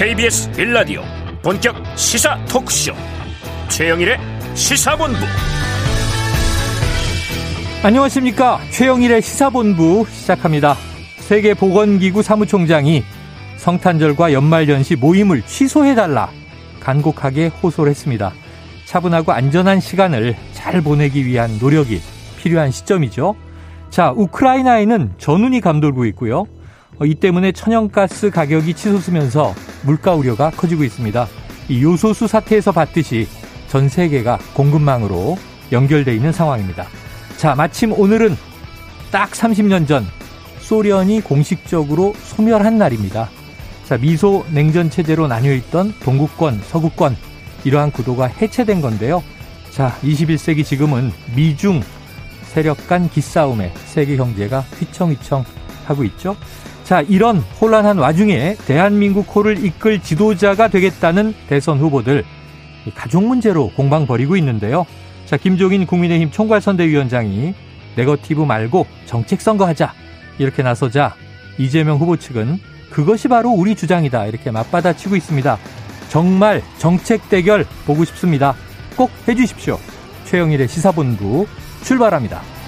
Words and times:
KBS 0.00 0.50
빌라디오 0.52 1.02
본격 1.42 1.76
시사 1.94 2.42
토크쇼. 2.46 2.94
최영일의 3.68 4.16
시사본부. 4.54 5.18
안녕하십니까? 7.82 8.60
최영일의 8.70 9.20
시사본부 9.20 10.06
시작합니다. 10.08 10.74
세계보건기구 11.18 12.22
사무총장이 12.22 13.04
성탄절과 13.58 14.32
연말연시 14.32 14.96
모임을 14.96 15.42
취소해달라 15.42 16.30
간곡하게 16.80 17.48
호소를 17.48 17.90
했습니다. 17.90 18.32
차분하고 18.86 19.32
안전한 19.32 19.80
시간을 19.80 20.34
잘 20.54 20.80
보내기 20.80 21.26
위한 21.26 21.58
노력이 21.60 22.00
필요한 22.38 22.70
시점이죠. 22.70 23.36
자 23.90 24.14
우크라이나에는 24.16 25.12
전운이 25.18 25.60
감돌고 25.60 26.06
있고요. 26.06 26.40
어, 26.40 26.59
이 27.06 27.14
때문에 27.14 27.52
천연가스 27.52 28.30
가격이 28.30 28.74
치솟으면서 28.74 29.54
물가 29.84 30.14
우려가 30.14 30.50
커지고 30.50 30.84
있습니다. 30.84 31.26
이 31.68 31.82
요소수 31.82 32.26
사태에서 32.26 32.72
봤듯이 32.72 33.26
전 33.68 33.88
세계가 33.88 34.38
공급망으로 34.54 35.38
연결돼 35.72 36.14
있는 36.14 36.32
상황입니다. 36.32 36.86
자, 37.36 37.54
마침 37.54 37.92
오늘은 37.92 38.36
딱 39.10 39.30
30년 39.30 39.88
전 39.88 40.04
소련이 40.60 41.22
공식적으로 41.22 42.14
소멸한 42.22 42.76
날입니다. 42.76 43.30
자, 43.86 43.96
미소 43.96 44.44
냉전 44.50 44.90
체제로 44.90 45.26
나뉘어 45.26 45.54
있던 45.54 45.94
동구권, 46.00 46.60
서구권 46.64 47.16
이러한 47.64 47.92
구도가 47.92 48.26
해체된 48.26 48.80
건데요. 48.80 49.22
자, 49.70 49.96
21세기 50.02 50.64
지금은 50.64 51.12
미중 51.34 51.82
세력 52.42 52.86
간 52.88 53.08
기싸움에 53.08 53.72
세계 53.86 54.16
경제가 54.16 54.60
휘청휘청 54.60 55.44
하고 55.86 56.04
있죠. 56.04 56.36
자, 56.90 57.02
이런 57.02 57.36
혼란한 57.60 57.98
와중에 57.98 58.56
대한민국 58.66 59.24
호를 59.32 59.64
이끌 59.64 60.02
지도자가 60.02 60.66
되겠다는 60.66 61.34
대선 61.48 61.78
후보들 61.78 62.24
가족 62.96 63.22
문제로 63.22 63.70
공방 63.76 64.08
벌이고 64.08 64.36
있는데요. 64.38 64.84
자, 65.24 65.36
김종인 65.36 65.86
국민의힘 65.86 66.32
총괄선대위원장이 66.32 67.54
네거티브 67.94 68.42
말고 68.42 68.88
정책 69.06 69.40
선거하자 69.40 69.92
이렇게 70.38 70.64
나서자 70.64 71.14
이재명 71.58 71.98
후보 71.98 72.16
측은 72.16 72.58
그것이 72.90 73.28
바로 73.28 73.50
우리 73.50 73.76
주장이다 73.76 74.26
이렇게 74.26 74.50
맞받아치고 74.50 75.14
있습니다. 75.14 75.58
정말 76.08 76.60
정책 76.78 77.28
대결 77.28 77.66
보고 77.86 78.04
싶습니다. 78.04 78.56
꼭 78.96 79.12
해주십시오. 79.28 79.78
최영일의 80.24 80.66
시사본부 80.66 81.46
출발합니다. 81.84 82.59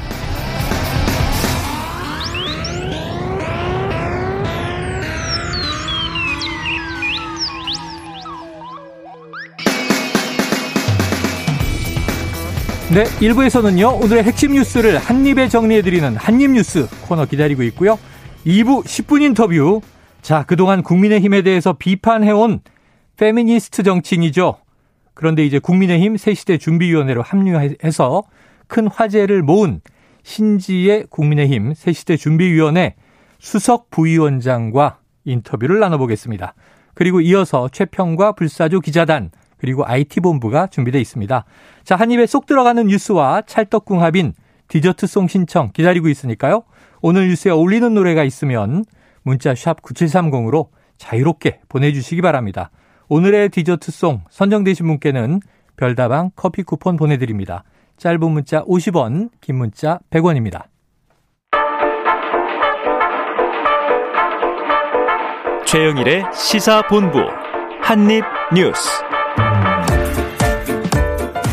네, 12.94 13.04
1부에서는요, 13.04 14.02
오늘의 14.02 14.22
핵심 14.22 14.52
뉴스를 14.52 14.98
한입에 14.98 15.48
정리해드리는 15.48 16.14
한입뉴스 16.14 16.86
코너 17.08 17.24
기다리고 17.24 17.62
있고요. 17.62 17.98
2부 18.44 18.84
10분 18.84 19.22
인터뷰. 19.22 19.80
자, 20.20 20.44
그동안 20.46 20.82
국민의힘에 20.82 21.40
대해서 21.40 21.72
비판해온 21.72 22.60
페미니스트 23.16 23.82
정치인이죠. 23.82 24.58
그런데 25.14 25.46
이제 25.46 25.58
국민의힘 25.58 26.18
새시대 26.18 26.58
준비위원회로 26.58 27.22
합류해서 27.22 28.24
큰 28.66 28.88
화제를 28.88 29.42
모은 29.42 29.80
신지의 30.22 31.06
국민의힘 31.08 31.72
새시대 31.72 32.18
준비위원회 32.18 32.96
수석 33.38 33.88
부위원장과 33.88 34.98
인터뷰를 35.24 35.80
나눠보겠습니다. 35.80 36.52
그리고 36.92 37.22
이어서 37.22 37.70
최평과 37.72 38.32
불사조 38.32 38.80
기자단 38.80 39.30
그리고 39.62 39.86
IT본부가 39.86 40.66
준비되어 40.66 41.00
있습니다. 41.00 41.44
자, 41.84 41.94
한 41.94 42.10
입에 42.10 42.26
쏙 42.26 42.46
들어가는 42.46 42.84
뉴스와 42.84 43.42
찰떡궁합인 43.46 44.34
디저트송 44.66 45.28
신청 45.28 45.70
기다리고 45.72 46.08
있으니까요. 46.08 46.64
오늘 47.00 47.28
뉴스에 47.28 47.52
어울리는 47.52 47.94
노래가 47.94 48.24
있으면 48.24 48.84
문자 49.22 49.54
샵 49.54 49.80
9730으로 49.80 50.70
자유롭게 50.98 51.60
보내주시기 51.68 52.22
바랍니다. 52.22 52.70
오늘의 53.08 53.50
디저트송 53.50 54.24
선정되신 54.30 54.84
분께는 54.84 55.38
별다방 55.76 56.32
커피 56.34 56.64
쿠폰 56.64 56.96
보내드립니다. 56.96 57.62
짧은 57.98 58.32
문자 58.32 58.64
50원, 58.64 59.30
긴 59.40 59.58
문자 59.58 60.00
100원입니다. 60.10 60.64
최영일의 65.66 66.24
시사본부 66.34 67.20
한입뉴스 67.80 69.11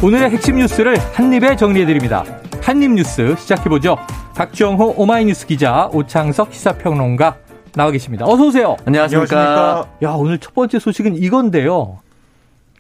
오늘의 0.02 0.30
핵심 0.30 0.56
뉴스를 0.56 0.98
한입에 0.98 1.58
정리해드립니다. 1.58 2.24
한입 2.62 2.92
뉴스 2.92 3.36
시작해보죠. 3.36 3.98
박정호 4.34 4.94
오마이뉴스 4.96 5.46
기자, 5.46 5.90
오창석 5.92 6.54
시사평론가 6.54 7.36
나와 7.74 7.92
계십니다. 7.92 8.26
어서 8.26 8.48
오세요. 8.48 8.78
안녕하십니까. 8.86 9.90
야 10.02 10.12
오늘 10.12 10.38
첫 10.38 10.54
번째 10.54 10.80
소식은 10.80 11.18
이건데요. 11.18 12.00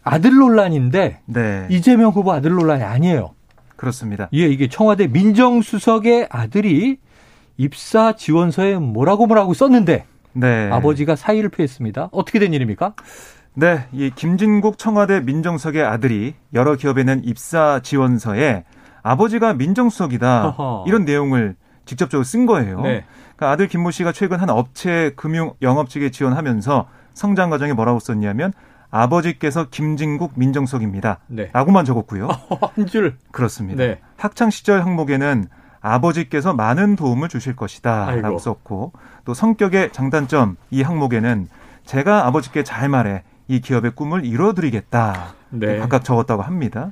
아들 0.01 0.33
논란인데 0.33 1.19
네. 1.25 1.67
이재명 1.69 2.11
후보 2.11 2.31
아들 2.31 2.51
논란이 2.51 2.83
아니에요. 2.83 3.31
그렇습니다. 3.75 4.29
예, 4.33 4.45
이게 4.45 4.69
청와대 4.69 5.07
민정수석의 5.07 6.27
아들이 6.29 6.99
입사 7.57 8.13
지원서에 8.13 8.75
뭐라고 8.75 9.27
뭐라고 9.27 9.53
썼는데 9.53 10.05
네. 10.31 10.69
아버지가 10.71 11.17
사의를 11.17 11.49
표했습니다. 11.49 12.09
어떻게 12.13 12.39
된 12.39 12.53
일입니까? 12.53 12.93
네, 13.59 13.85
이 13.91 14.09
김진국 14.15 14.77
청와대 14.77 15.19
민정수석의 15.19 15.83
아들이 15.83 16.33
여러 16.53 16.75
기업에 16.75 17.03
는 17.03 17.21
입사 17.25 17.81
지원서에 17.83 18.63
아버지가 19.03 19.53
민정수석이다 19.53 20.47
어허. 20.47 20.85
이런 20.87 21.03
내용을 21.03 21.57
직접적으로 21.83 22.23
쓴 22.23 22.45
거예요. 22.45 22.79
네. 22.79 23.03
그러니까 23.35 23.51
아들 23.51 23.67
김모 23.67 23.91
씨가 23.91 24.13
최근 24.13 24.39
한 24.39 24.49
업체 24.49 25.11
금융 25.17 25.55
영업직에 25.61 26.09
지원하면서 26.09 26.87
성장 27.13 27.49
과정에 27.49 27.73
뭐라고 27.73 27.99
썼냐면 27.99 28.53
아버지께서 28.91 29.67
김진국 29.69 30.33
민정수석입니다. 30.35 31.19
네. 31.27 31.49
라고만 31.51 31.83
적었고요. 31.83 32.29
한 32.75 32.85
줄. 32.85 33.17
그렇습니다. 33.31 33.83
네. 33.83 33.99
학창 34.15 34.49
시절 34.51 34.83
항목에는 34.83 35.47
아버지께서 35.81 36.53
많은 36.53 36.95
도움을 36.95 37.27
주실 37.27 37.57
것이다. 37.57 38.07
아이고. 38.07 38.21
라고 38.21 38.37
썼고 38.37 38.93
또 39.25 39.33
성격의 39.33 39.91
장단점 39.91 40.55
이 40.71 40.81
항목에는 40.81 41.49
제가 41.85 42.25
아버지께 42.25 42.63
잘 42.63 42.87
말해 42.87 43.23
이 43.49 43.61
기업의 43.61 43.91
꿈을 43.95 44.23
이뤄드리겠다. 44.23 45.33
네. 45.49 45.79
각각 45.79 46.03
적었다고 46.03 46.43
합니다. 46.43 46.91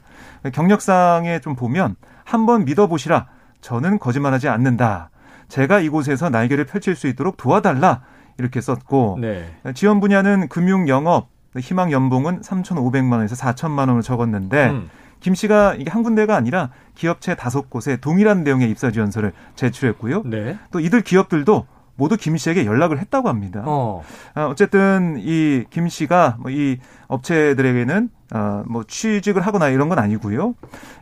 경력상에 0.52 1.40
좀 1.40 1.56
보면 1.56 1.96
한번 2.26 2.66
믿어보시라. 2.66 3.28
저는 3.62 4.00
거짓말하지 4.00 4.50
않는다. 4.50 5.12
제가 5.48 5.80
이곳에서 5.80 6.30
날개를 6.30 6.66
펼칠 6.66 6.96
수 6.96 7.08
있도록 7.08 7.38
도와달라. 7.38 8.02
이렇게 8.40 8.60
썼고 8.60 9.20
네. 9.22 9.48
지원 9.74 10.00
분야는 10.00 10.48
금융 10.50 10.88
영업 10.90 11.30
희망 11.58 11.92
연봉은 11.92 12.42
3,500만 12.42 13.14
원에서 13.14 13.36
4천만 13.36 13.88
원을 13.90 14.02
적었는데 14.02 14.70
음. 14.70 14.90
김 15.20 15.34
씨가 15.34 15.76
이게 15.76 15.90
한 15.90 16.04
군데가 16.04 16.36
아니라 16.36 16.70
기업체 16.94 17.36
다섯 17.36 17.70
곳에 17.70 17.98
동일한 17.98 18.44
내용의 18.44 18.70
입사 18.70 18.92
지원서를 18.92 19.34
제출했고요. 19.56 20.24
네. 20.26 20.58
또 20.72 20.80
이들 20.80 21.02
기업들도 21.02 21.66
모두 21.98 22.16
김 22.16 22.38
씨에게 22.38 22.66
연락을 22.66 23.00
했다고 23.00 23.28
합니다. 23.28 23.64
어. 23.66 24.04
아, 24.36 24.46
어쨌든 24.46 25.18
이 25.20 25.66
김 25.70 25.90
씨가 25.90 26.38
뭐 26.40 26.52
이 26.52 26.78
업체들에게는 27.08 28.10
어, 28.34 28.64
뭐 28.68 28.84
취직을 28.88 29.42
하거나 29.42 29.70
이런 29.70 29.90
건 29.90 30.00
아니고요. 30.00 30.56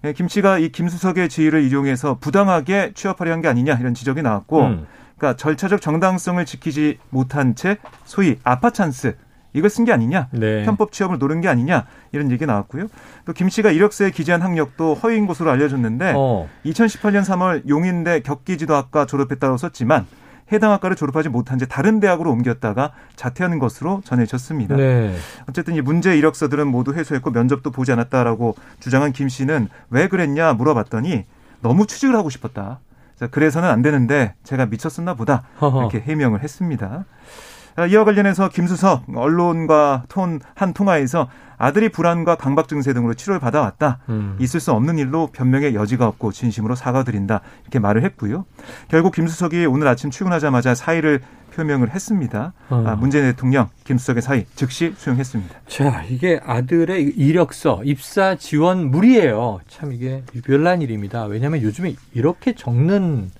예, 0.03 0.13
김 0.13 0.27
씨가 0.27 0.59
이 0.59 0.69
김수석의 0.69 1.29
지위를 1.29 1.63
이용해서 1.63 2.17
부당하게 2.19 2.91
취업하려 2.93 3.31
한 3.31 3.41
게 3.41 3.47
아니냐 3.47 3.75
이런 3.75 3.93
지적이 3.93 4.21
나왔고, 4.21 4.61
음. 4.63 4.87
그러니까 5.17 5.37
절차적 5.37 5.81
정당성을 5.81 6.43
지키지 6.45 6.99
못한 7.09 7.55
채 7.55 7.77
소위 8.05 8.37
아파 8.43 8.69
찬스 8.69 9.15
이걸 9.53 9.69
쓴 9.69 9.85
게 9.85 9.93
아니냐, 9.93 10.27
네. 10.31 10.63
편법 10.65 10.91
취업을 10.91 11.17
노린 11.17 11.39
게 11.41 11.47
아니냐 11.47 11.85
이런 12.11 12.29
얘기 12.31 12.45
나왔고요. 12.45 12.87
또 13.25 13.33
김 13.33 13.49
씨가 13.49 13.71
이력서에 13.71 14.11
기재한 14.11 14.41
학력도 14.41 14.95
허위인 14.95 15.25
것으로 15.27 15.49
알려졌는데 15.51 16.13
어. 16.15 16.47
2018년 16.65 17.23
3월 17.23 17.67
용인대 17.67 18.19
격기지도학과 18.21 19.05
졸업했다고 19.05 19.57
썼지만 19.57 20.05
해당 20.51 20.71
학과를 20.71 20.95
졸업하지 20.95 21.29
못한 21.29 21.57
채 21.57 21.65
다른 21.65 21.99
대학으로 21.99 22.31
옮겼다가 22.31 22.91
자퇴하는 23.15 23.59
것으로 23.59 24.01
전해졌습니다. 24.05 24.75
네. 24.75 25.15
어쨌든 25.49 25.75
이 25.75 25.81
문제 25.81 26.15
이력서들은 26.17 26.67
모두 26.67 26.93
회수했고 26.93 27.31
면접도 27.31 27.71
보지 27.71 27.91
않았다라고 27.91 28.55
주장한 28.79 29.11
김 29.11 29.27
씨는 29.27 29.69
왜 29.89 30.07
그랬냐 30.07 30.53
물어봤더니 30.53 31.25
너무 31.61 31.87
취직을 31.87 32.15
하고 32.15 32.29
싶었다. 32.29 32.79
그래서는 33.31 33.69
안 33.69 33.81
되는데 33.81 34.35
제가 34.43 34.65
미쳤었나 34.67 35.13
보다 35.15 35.43
이렇게 35.59 35.99
해명을 35.99 36.43
했습니다. 36.43 37.05
이와 37.89 38.05
관련해서 38.05 38.49
김수석 38.49 39.03
언론과 39.13 40.05
톤 40.07 40.39
한 40.55 40.73
통화에서 40.73 41.27
아들이 41.57 41.89
불안과 41.89 42.35
강박 42.35 42.67
증세 42.67 42.93
등으로 42.93 43.13
치료를 43.13 43.39
받아왔다. 43.39 43.99
음. 44.09 44.37
있을 44.39 44.59
수 44.59 44.71
없는 44.71 44.97
일로 44.97 45.27
변명의 45.27 45.75
여지가 45.75 46.07
없고 46.07 46.31
진심으로 46.31 46.75
사과드린다. 46.75 47.41
이렇게 47.63 47.79
말을 47.79 48.03
했고요. 48.03 48.45
결국 48.87 49.13
김수석이 49.13 49.65
오늘 49.65 49.87
아침 49.87 50.09
출근하자마자 50.09 50.75
사의를 50.75 51.21
표명을 51.53 51.93
했습니다. 51.93 52.53
어. 52.69 52.83
아, 52.85 52.95
문재인 52.95 53.23
대통령 53.25 53.69
김수석의 53.85 54.21
사의 54.21 54.45
즉시 54.55 54.93
수용했습니다. 54.97 55.55
자, 55.67 56.03
이게 56.09 56.39
아들의 56.45 57.01
이력서 57.15 57.81
입사 57.85 58.35
지원 58.35 58.91
무리예요. 58.91 59.59
참 59.67 59.93
이게 59.93 60.23
별난 60.45 60.81
일입니다. 60.81 61.25
왜냐하면 61.25 61.61
요즘에 61.61 61.95
이렇게 62.13 62.53
적는 62.53 63.31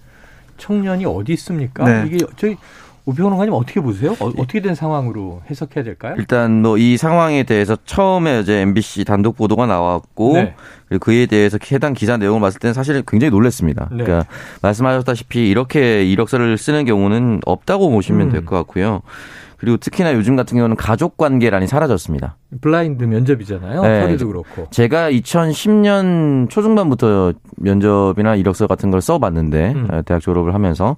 청년이 0.58 1.06
어디 1.06 1.34
있습니까? 1.34 1.84
네. 1.84 2.08
이게 2.08 2.26
저희 2.38 2.56
우평론가님 3.06 3.54
어떻게 3.54 3.80
보세요? 3.82 4.16
어, 4.20 4.32
떻게 4.34 4.62
된 4.62 4.76
상황으로 4.76 5.42
해석해야 5.50 5.84
될까요? 5.84 6.16
일단 6.18 6.62
뭐 6.62 6.76
이 6.86 6.98
상황에 6.98 7.44
대해서 7.44 7.78
처음에 7.86 8.42
이제 8.42 8.60
MBC 8.62 9.06
단독 9.06 9.36
보도가 9.38 9.66
나왔고 9.66 10.34
네. 10.34 10.56
그리고 10.88 11.06
그에 11.06 11.26
대해서 11.26 11.58
해당 11.72 11.94
기사 11.94 12.18
내용을 12.18 12.42
봤을 12.42 12.60
때는 12.60 12.74
사실 12.74 13.02
굉장히 13.08 13.32
놀랐습니다. 13.32 13.90
네. 13.92 14.04
그러니까 14.04 14.28
말씀하셨다시피 14.62 15.50
이렇게 15.50 16.04
이력서를 16.06 16.58
쓰는 16.58 16.86
경우는 16.86 17.42
없다고 17.46 17.90
보시면 17.90 18.28
음. 18.28 18.32
될것 18.32 18.50
같고요. 18.60 19.02
그리고 19.66 19.78
특히나 19.78 20.14
요즘 20.14 20.36
같은 20.36 20.58
경우는 20.58 20.76
가족 20.76 21.18
관계란이 21.18 21.66
사라졌습니다. 21.66 22.38
블라인드 22.62 23.04
면접이잖아요. 23.04 23.82
네. 23.82 24.02
서류도 24.02 24.28
그렇고. 24.28 24.68
제가 24.70 25.10
2010년 25.10 26.52
초중반부터 26.52 27.34
면접이나 27.58 28.36
이력서 28.36 28.68
같은 28.68 28.92
걸 28.92 29.02
써봤는데 29.02 29.74
음. 29.76 29.88
어, 29.92 30.02
대학 30.04 30.22
졸업을 30.22 30.54
하면서 30.54 30.98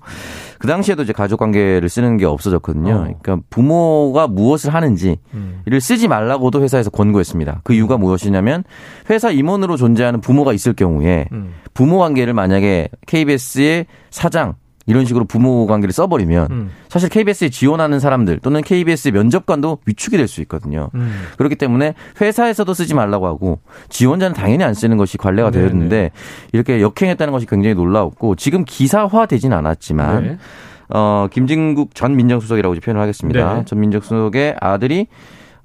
그 0.59 0.67
당시에도 0.67 1.03
이제 1.03 1.13
가족 1.13 1.37
관계를 1.39 1.87
쓰는 1.87 2.17
게 2.17 2.25
없어졌거든요. 2.25 2.93
어. 2.93 2.97
그러니까 3.03 3.37
부모가 3.49 4.27
무엇을 4.27 4.73
하는지 4.73 5.17
음. 5.33 5.61
이를 5.65 5.79
쓰지 5.79 6.09
말라고도 6.09 6.61
회사에서 6.61 6.89
권고했습니다. 6.89 7.61
그 7.63 7.71
이유가 7.71 7.95
음. 7.95 8.01
무엇이냐면 8.01 8.65
회사 9.09 9.31
임원으로 9.31 9.77
존재하는 9.77 10.19
부모가 10.19 10.51
있을 10.51 10.73
경우에 10.73 11.29
음. 11.31 11.53
부모 11.73 11.99
관계를 11.99 12.33
만약에 12.33 12.89
KBS의 13.05 13.85
사장 14.09 14.55
이런 14.87 15.05
식으로 15.05 15.25
부모 15.25 15.67
관계를 15.67 15.93
써버리면 15.93 16.47
음. 16.49 16.71
사실 16.89 17.09
KBS에 17.09 17.49
지원하는 17.49 17.99
사람들 17.99 18.39
또는 18.39 18.61
KBS 18.61 19.09
면접관도 19.09 19.79
위축이 19.85 20.17
될 20.17 20.27
수 20.27 20.41
있거든요. 20.41 20.89
음. 20.95 21.23
그렇기 21.37 21.55
때문에 21.55 21.93
회사에서도 22.19 22.73
쓰지 22.73 22.93
말라고 22.95 23.27
하고 23.27 23.59
지원자는 23.89 24.33
당연히 24.35 24.63
안 24.63 24.73
쓰는 24.73 24.97
것이 24.97 25.17
관례가 25.17 25.51
네, 25.51 25.59
되었는데 25.59 25.95
네네. 25.95 26.11
이렇게 26.53 26.81
역행했다는 26.81 27.31
것이 27.31 27.45
굉장히 27.45 27.75
놀라웠고 27.75 28.35
지금 28.35 28.65
기사화 28.65 29.25
되진 29.25 29.53
않았지만 29.53 30.23
네. 30.23 30.37
어 30.89 31.27
김진국 31.31 31.93
전 31.95 32.15
민정수석이라고 32.15 32.75
표현을 32.75 33.01
하겠습니다. 33.01 33.53
네. 33.55 33.65
전 33.65 33.79
민정수석의 33.79 34.55
아들이 34.59 35.07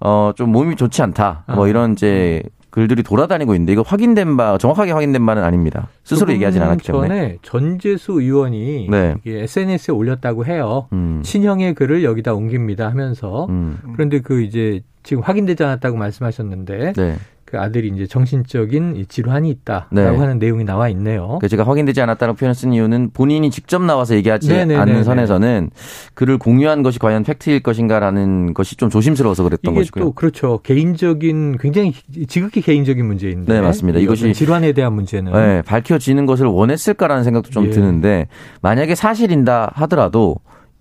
어 0.00 0.32
좀 0.34 0.50
몸이 0.50 0.74
좋지 0.76 1.00
않다. 1.02 1.44
뭐 1.54 1.66
아. 1.66 1.69
이런 1.69 1.92
이제 1.92 2.42
글들이 2.72 3.02
돌아다니고 3.02 3.54
있는데 3.54 3.74
이거 3.74 3.82
확인된 3.82 4.38
바 4.38 4.56
정확하게 4.56 4.92
확인된 4.92 5.24
바는 5.24 5.44
아닙니다. 5.44 5.88
스스로 6.04 6.32
얘기하진 6.32 6.62
않았기 6.62 6.86
때문에. 6.86 7.08
전에 7.08 7.38
전재수 7.42 8.12
의원이 8.12 8.88
네. 8.90 9.14
SNS에 9.26 9.92
올렸다고 9.92 10.46
해요. 10.46 10.88
음. 10.94 11.20
친형의 11.22 11.74
글을 11.74 12.02
여기다 12.02 12.32
옮깁니다 12.32 12.88
하면서 12.88 13.46
음. 13.50 13.78
그런데 13.92 14.20
그 14.20 14.40
이제 14.40 14.80
지금 15.02 15.22
확인되지 15.22 15.62
않았다고 15.62 15.98
말씀하셨는데 15.98 16.94
네. 16.94 17.16
그 17.52 17.60
아들이 17.60 17.93
이제 17.94 18.06
정신적인 18.06 19.04
질환이 19.10 19.50
있다라고 19.50 19.94
네. 19.94 20.06
하는 20.06 20.38
내용이 20.38 20.64
나와 20.64 20.88
있네요. 20.88 21.38
그 21.38 21.49
제가 21.49 21.64
확인되지 21.64 22.00
않았다는 22.00 22.34
표현을 22.34 22.54
쓴 22.54 22.72
이유는 22.72 23.10
본인이 23.12 23.50
직접 23.50 23.82
나와서 23.82 24.14
얘기하지 24.14 24.49
네네네네. 24.49 24.81
않는 24.81 25.04
선에서는 25.04 25.69
글을 26.14 26.38
공유한 26.38 26.82
것이 26.82 26.99
과연 26.99 27.25
팩트일 27.25 27.62
것인가라는 27.62 28.54
것이 28.54 28.78
좀 28.78 28.88
조심스러워서 28.88 29.43
그랬던 29.43 29.75
것이고요. 29.75 30.02
또 30.02 30.12
그렇죠. 30.12 30.60
개인적인 30.62 31.58
굉장히 31.58 31.93
지극히 32.26 32.62
개인적인 32.62 33.04
문제인데. 33.04 33.52
네, 33.52 33.60
맞습니다. 33.60 33.98
이것이 33.98 34.32
질환에 34.32 34.72
대한 34.72 34.94
문제는 34.94 35.31
네, 35.31 35.60
밝혀지는 35.60 36.25
것을 36.25 36.46
원했을까라는 36.46 37.22
생각도 37.22 37.50
좀 37.50 37.66
예. 37.66 37.70
드는데 37.70 38.28
만약에 38.62 38.94
사실인다 38.94 39.72
하더라도 39.75 40.37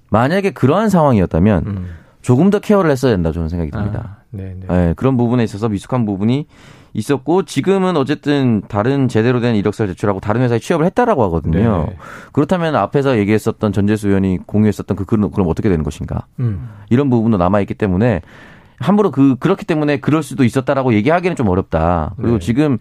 만약에 0.09 0.51
그러한 0.51 0.87
상황이었다면 0.87 1.63
음. 1.67 1.89
조금 2.21 2.49
더 2.49 2.59
케어를 2.59 2.91
했어야 2.91 3.11
된다 3.11 3.33
저는 3.33 3.49
생각이 3.49 3.71
듭니다. 3.71 4.19
아, 4.19 4.20
네, 4.31 4.55
네. 4.67 4.93
그런 4.95 5.17
부분에 5.17 5.43
있어서 5.43 5.69
미숙한 5.69 6.05
부분이 6.05 6.47
있었고 6.93 7.43
지금은 7.43 7.95
어쨌든 7.95 8.61
다른 8.67 9.07
제대로 9.07 9.39
된 9.39 9.55
이력서를 9.55 9.93
제출하고 9.93 10.19
다른 10.19 10.41
회사에 10.41 10.59
취업을 10.59 10.85
했다라고 10.87 11.23
하거든요. 11.25 11.85
네 11.89 11.97
그렇다면 12.33 12.75
앞에서 12.75 13.17
얘기했었던 13.17 13.71
전재수 13.71 14.09
의원이 14.09 14.39
공유했었던 14.45 14.97
그 14.97 15.05
글은 15.05 15.31
그럼 15.31 15.47
어떻게 15.47 15.69
되는 15.69 15.83
것인가? 15.83 16.25
음. 16.39 16.69
이런 16.89 17.09
부분도 17.09 17.37
남아 17.37 17.61
있기 17.61 17.75
때문에 17.75 18.21
함부로 18.79 19.11
그 19.11 19.35
그렇기 19.37 19.65
때문에 19.65 19.97
그럴 19.97 20.23
수도 20.23 20.43
있었다라고 20.43 20.93
얘기하기는 20.93 21.35
좀 21.35 21.47
어렵다. 21.47 22.15
그리고 22.17 22.39
네. 22.39 22.45
지금 22.45 22.77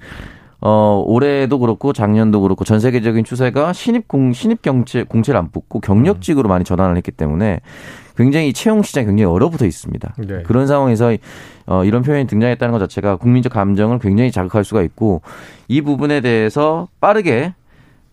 어, 0.61 1.03
올해도 1.07 1.59
그렇고 1.59 1.93
작년도 1.93 2.41
그렇고 2.43 2.65
전 2.65 2.81
세계적인 2.81 3.25
추세가 3.25 3.73
신입 3.73 4.09
공, 4.09 4.33
신입 4.33 4.63
경제, 4.63 5.05
공채를 5.05 5.39
안 5.39 5.51
뽑고 5.51 5.81
경력직으로 5.81 6.49
많이 6.49 6.65
전환을 6.65 6.97
했기 6.97 7.11
때문에 7.13 7.61
굉장히 8.17 8.53
채용 8.53 8.83
시장이 8.83 9.07
굉장히 9.07 9.33
얼어붙어 9.33 9.67
있습니다. 9.67 10.15
네. 10.19 10.43
그런 10.43 10.67
상황에서 10.67 11.17
어, 11.67 11.85
이런 11.85 12.03
표현이 12.03 12.27
등장했다는 12.27 12.73
것 12.73 12.79
자체가 12.79 13.17
국민적 13.17 13.53
감정을 13.53 13.99
굉장히 13.99 14.31
자극할 14.33 14.65
수가 14.65 14.83
있고 14.83 15.23
이 15.69 15.81
부분에 15.81 16.21
대해서 16.21 16.89
빠르게 17.01 17.55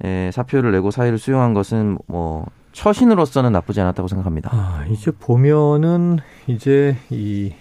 에, 0.04 0.32
사표를 0.32 0.72
내고 0.72 0.92
사의를 0.92 1.18
수용한 1.18 1.54
것은 1.54 1.98
뭐 2.08 2.46
처신으로서는 2.74 3.52
나쁘지 3.52 3.82
않았다고 3.82 4.08
생각합니다. 4.08 4.52
아, 4.54 4.86
이제 4.90 5.12
보면은 5.12 6.20
이제 6.46 6.96
이 7.10 7.54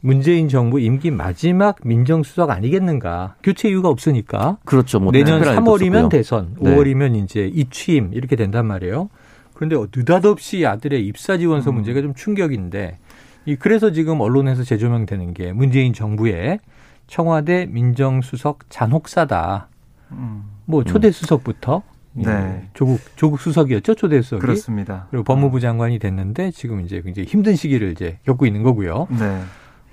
문재인 0.00 0.48
정부 0.48 0.80
임기 0.80 1.10
마지막 1.10 1.76
민정수석 1.82 2.50
아니겠는가. 2.50 3.36
교체 3.42 3.70
이유가 3.70 3.88
없으니까. 3.88 4.58
그렇죠. 4.64 5.00
뭐 5.00 5.12
내년 5.12 5.40
3월이면 5.40 6.10
대선, 6.10 6.56
네. 6.60 6.76
5월이면 6.76 7.16
이제 7.24 7.46
이취임 7.46 8.10
이렇게 8.12 8.36
된단 8.36 8.66
말이에요. 8.66 9.08
그런데 9.54 9.76
느닷없이 9.96 10.66
아들의 10.66 11.06
입사 11.06 11.38
지원서 11.38 11.70
음. 11.70 11.76
문제가 11.76 12.02
좀 12.02 12.14
충격인데 12.14 12.98
이 13.46 13.56
그래서 13.56 13.92
지금 13.92 14.20
언론에서 14.20 14.62
재조명되는 14.62 15.34
게 15.34 15.52
문재인 15.52 15.92
정부의 15.92 16.58
청와대 17.06 17.66
민정수석 17.66 18.70
잔혹사다. 18.70 19.68
음. 20.12 20.44
뭐 20.66 20.84
초대 20.84 21.10
수석부터 21.10 21.82
네. 22.14 22.30
예, 22.30 22.68
조국 22.74 23.00
조국 23.16 23.40
수석이었죠 23.40 23.94
초대 23.94 24.22
수석이 24.22 24.40
그렇습니다. 24.40 25.08
그리고 25.10 25.24
법무부 25.24 25.60
장관이 25.60 25.98
됐는데 25.98 26.52
지금 26.52 26.80
이제 26.80 27.00
굉장히 27.02 27.28
힘든 27.28 27.56
시기를 27.56 27.90
이제 27.90 28.18
겪고 28.24 28.46
있는 28.46 28.62
거고요. 28.62 29.08
네. 29.10 29.42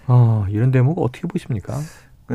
어, 0.08 0.46
이런 0.50 0.72
대목 0.72 1.00
어떻게 1.00 1.28
보십니까? 1.28 1.78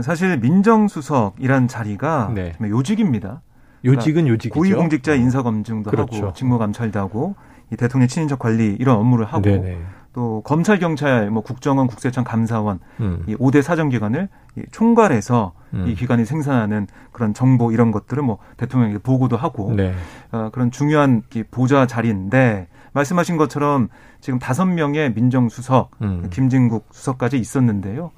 사실 0.03 0.37
민정수석이란 0.39 1.69
자리가 1.69 2.33
네. 2.35 2.53
요직입니다. 2.61 3.41
요직은 3.87 4.25
그러니까 4.25 4.33
요직이죠. 4.35 4.55
고위공직자 4.55 5.15
인사 5.15 5.43
검증도 5.43 5.91
그렇죠. 5.91 6.17
하고 6.17 6.33
직무 6.35 6.59
감찰도 6.59 6.99
하고 6.99 7.35
이 7.73 7.77
대통령 7.77 8.09
친인척 8.09 8.39
관리 8.39 8.77
이런 8.79 8.97
업무를 8.97 9.25
하고 9.25 9.43
네네. 9.43 9.79
또 10.13 10.41
검찰, 10.45 10.79
경찰, 10.79 11.31
뭐 11.31 11.43
국정원, 11.43 11.87
국세청, 11.87 12.25
감사원 12.25 12.81
음. 13.01 13.25
이 13.27 13.35
5대 13.37 13.61
사정 13.61 13.91
기관을 13.91 14.29
총괄해서 14.73 15.53
음. 15.75 15.85
이 15.87 15.95
기관이 15.95 16.25
생산하는 16.25 16.87
그런 17.13 17.35
정보 17.35 17.71
이런 17.71 17.91
것들을 17.93 18.23
뭐 18.23 18.39
대통령에게 18.57 18.99
보고도 18.99 19.37
하고 19.37 19.75
네. 19.75 19.93
어, 20.33 20.49
그런 20.53 20.71
중요한 20.71 21.23
보좌 21.51 21.87
자리인데 21.87 22.69
말씀하신 22.97 23.37
것처럼 23.37 23.89
지금 24.21 24.39
다섯 24.39 24.65
명의 24.65 25.13
민정수석, 25.13 25.91
음. 26.01 26.29
김진국 26.31 26.87
수석까지 26.91 27.37
있었는데요. 27.39 28.11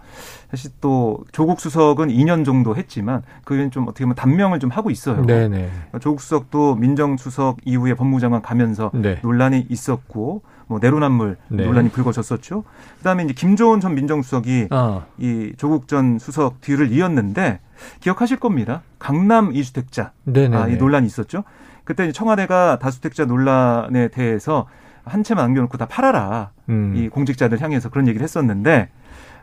사실 0.51 0.71
또 0.81 1.25
조국 1.33 1.61
수석은 1.61 2.09
2년 2.09 2.45
정도 2.45 2.77
했지만 2.77 3.23
그는 3.45 3.71
좀 3.71 3.85
어떻게 3.89 4.05
보면 4.05 4.15
단명을 4.15 4.61
좀 4.61 4.71
하고 4.71 4.91
있어요. 4.91 5.27
네네. 5.27 5.69
조국 6.01 6.21
수석도 6.21 6.77
민정수석 6.77 7.59
이후에 7.65 7.95
법무장관 7.95 8.41
가면서 8.43 8.91
네. 8.95 9.19
논란이 9.23 9.67
있었고 9.69 10.43
뭐 10.69 10.79
내로남불 10.81 11.37
네. 11.49 11.65
논란이 11.65 11.91
불거졌었죠. 11.91 12.65
그다음에 12.99 13.25
이제 13.25 13.33
김조은 13.33 13.81
전 13.81 13.95
민정수석이 13.95 14.69
어. 14.71 15.05
이 15.19 15.53
조국 15.57 15.89
전 15.89 16.19
수석 16.19 16.61
뒤를 16.61 16.93
이었는데 16.93 17.61
기억하실 18.01 18.39
겁니다. 18.39 18.83
강남 18.99 19.55
이주택자 19.55 20.13
아, 20.55 20.69
이 20.69 20.77
논란이 20.77 21.07
있었죠. 21.07 21.45
그때 21.88 22.12
청와대가 22.12 22.78
다주택자 22.78 23.25
논란에 23.25 24.09
대해서 24.09 24.66
한 25.07 25.23
채만 25.23 25.42
남겨놓고 25.47 25.78
다 25.78 25.87
팔아라. 25.87 26.50
음. 26.68 26.92
이 26.95 27.09
공직자들 27.09 27.62
향해서 27.62 27.88
그런 27.88 28.07
얘기를 28.07 28.23
했었는데 28.23 28.90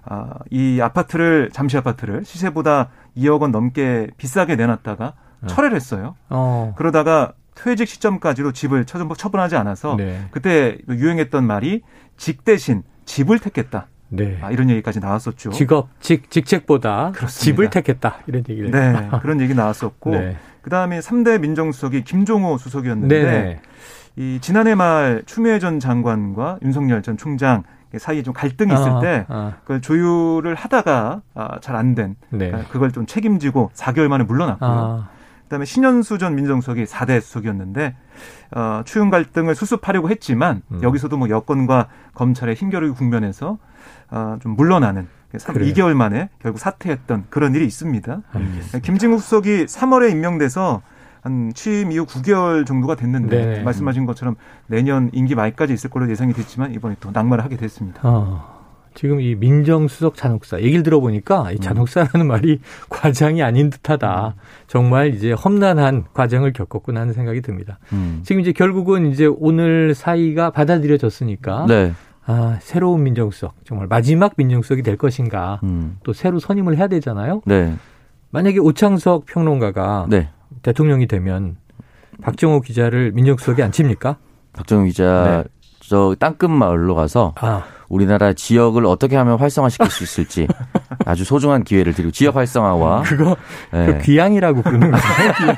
아, 0.03 0.29
이 0.51 0.79
아파트를 0.79 1.49
잠시 1.51 1.75
아파트를 1.75 2.23
시세보다 2.23 2.89
2억 3.17 3.41
원 3.41 3.49
넘게 3.49 4.09
비싸게 4.17 4.57
내놨다가 4.57 5.13
어. 5.41 5.47
철회를 5.47 5.75
했어요. 5.75 6.15
어. 6.29 6.75
그러다가 6.77 7.33
퇴직 7.55 7.87
시점까지도 7.87 8.51
집을 8.51 8.85
처분하지 8.85 9.55
않아서 9.55 9.95
네. 9.95 10.27
그때 10.29 10.77
유행했던 10.87 11.47
말이 11.47 11.81
직 12.15 12.45
대신 12.45 12.83
집을 13.05 13.39
택했다. 13.39 13.87
네. 14.09 14.37
아, 14.41 14.51
이런 14.51 14.69
얘기까지 14.69 14.99
나왔었죠. 14.99 15.49
직업, 15.49 15.89
직, 15.99 16.29
직책보다 16.29 17.13
그렇습니다. 17.15 17.43
집을 17.43 17.69
택했다. 17.71 18.19
이런 18.27 18.43
얘기를. 18.47 18.69
네. 18.69 19.09
그런 19.23 19.41
얘기 19.41 19.55
나왔었고. 19.55 20.11
네. 20.13 20.37
그 20.65 20.72
다음에 20.72 20.98
3대 21.00 21.39
민정수석이 21.41 22.03
김종호 22.05 22.57
수석이었는데. 22.57 23.24
네, 23.24 23.31
네. 23.31 23.62
이 24.15 24.39
지난해 24.41 24.74
말 24.74 25.22
추미애 25.27 25.60
전 25.60 25.79
장관과 25.79 26.57
윤석열 26.63 27.03
전 27.03 27.17
총장 27.17 27.62
사이에 27.95 28.24
좀 28.24 28.34
갈등이 28.34 28.74
있을 28.74 28.89
아, 28.89 29.00
때 29.00 29.25
아. 29.29 29.53
그걸 29.62 29.79
조율을 29.81 30.55
하다가 30.55 31.22
아, 31.36 31.60
잘 31.60 31.75
안 31.75 31.93
된. 31.93 32.15
네. 32.31 32.48
그러니까 32.48 32.72
그걸 32.72 32.91
좀 32.91 33.05
책임지고 33.05 33.69
4개월 33.75 34.07
만에 34.07 34.24
물러났고요. 34.24 34.69
아. 34.69 35.10
그다음에 35.43 35.65
신현수 35.65 36.17
전 36.17 36.34
민정수석이 36.34 36.86
4대 36.86 37.22
수석이었는데 37.22 37.95
어, 38.55 38.81
추윤 38.86 39.12
갈등을 39.12 39.53
수습하려고 39.53 40.10
했지만 40.10 40.63
음. 40.72 40.79
여기서도 40.81 41.15
뭐 41.15 41.29
여권과 41.29 41.89
검찰의 42.15 42.55
힘겨루기 42.55 42.95
국면에서 42.95 43.60
어, 44.10 44.38
좀 44.41 44.55
물러나는 44.55 45.07
3, 45.39 45.56
2개월 45.56 45.94
만에 45.94 46.30
결국 46.42 46.60
사퇴했던 46.60 47.25
그런 47.30 47.56
일이 47.56 47.65
있습니다. 47.65 48.22
알겠습니다. 48.32 48.80
김진국 48.80 49.22
수석이 49.22 49.65
3월에 49.65 50.12
임명돼서 50.12 50.82
한 51.22 51.51
취임 51.56 51.92
이후 51.92 52.06
9개월 52.06 52.68
정도가 52.68 52.96
됐는데 52.96 53.46
네. 53.46 53.63
말씀하신 53.63 54.06
것처럼 54.06 54.36
내년 54.68 55.10
임기 55.12 55.34
말까지 55.34 55.74
있을 55.74 55.89
걸로 55.89 56.10
예상이 56.10 56.34
됐지만 56.34 56.74
이번에 56.74 56.96
또 57.00 57.10
낙마를 57.12 57.44
하게 57.44 57.58
됐습니다. 57.58 58.01
어. 58.04 58.56
지금 58.94 59.20
이 59.20 59.36
민정수석 59.36 60.15
잔혹사 60.15 60.62
얘기를 60.62 60.82
들어보니까 60.82 61.51
이 61.51 61.56
음. 61.56 61.60
잔혹사라는 61.60 62.27
말이 62.27 62.60
과장이 62.89 63.44
아닌 63.44 63.70
듯하다. 63.70 64.36
정말 64.68 65.13
이제 65.13 65.32
험난한 65.32 66.06
과정을 66.13 66.54
겪었구나 66.54 67.01
하는 67.01 67.13
생각이 67.13 67.42
듭니다. 67.42 67.80
음. 67.92 68.22
지금 68.24 68.39
이제 68.42 68.51
결국은 68.54 69.12
이제 69.12 69.25
오늘 69.25 69.94
사이가 69.94 70.51
받아들여졌으니까 70.51 71.65
네. 71.68 71.94
아, 72.27 72.58
새로운 72.62 73.03
민정수석 73.03 73.53
정말 73.65 73.88
마지막 73.88 74.34
민정수석이 74.36 74.82
될 74.82 74.98
것인가 74.98 75.60
음. 75.63 75.98
또 76.03 76.13
새로 76.13 76.39
선임을 76.39 76.77
해야 76.77 76.88
되잖아요. 76.88 77.41
네. 77.46 77.75
만약에 78.32 78.60
오창석 78.60 79.25
평론가가 79.25 80.08
네. 80.10 80.29
대통령이 80.63 81.08
되면 81.08 81.58
박정호 82.22 82.62
기자를 82.62 83.12
민정수석에 83.12 83.62
앉힙니까? 83.63 84.17
박정호 84.53 84.86
기자 84.86 85.44
네. 85.44 85.50
저 85.82 86.15
땅끝 86.20 86.50
마을로 86.50 86.96
가서 86.96 87.34
아. 87.38 87.63
우리나라 87.89 88.34
지역을 88.34 88.86
어떻게 88.86 89.15
하면 89.15 89.38
활성화시킬 89.39 89.89
수 89.89 90.04
있을지 90.04 90.48
아주 91.06 91.24
소중한 91.24 91.63
기회를 91.63 91.94
드리고 91.94 92.12
지역 92.12 92.36
활성화와 92.36 93.04
그거 93.04 93.36
네. 93.72 93.86
그 93.86 93.98
귀향이라고 94.01 94.62
부르는 94.62 94.92
거예요. 94.92 95.34
귀향. 95.38 95.56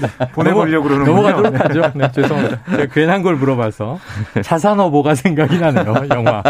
네. 0.00 0.28
보내보려고 0.32 0.88
그러는 0.88 1.06
넘어가도록 1.06 1.60
하죠. 1.64 1.92
네, 1.94 2.10
죄송합니다. 2.12 2.60
제가 2.70 2.86
괜한 2.92 3.22
걸 3.22 3.36
물어봐서 3.36 3.98
자산어보가 4.42 5.14
생각이 5.14 5.58
나네요. 5.58 5.94
영화. 6.10 6.42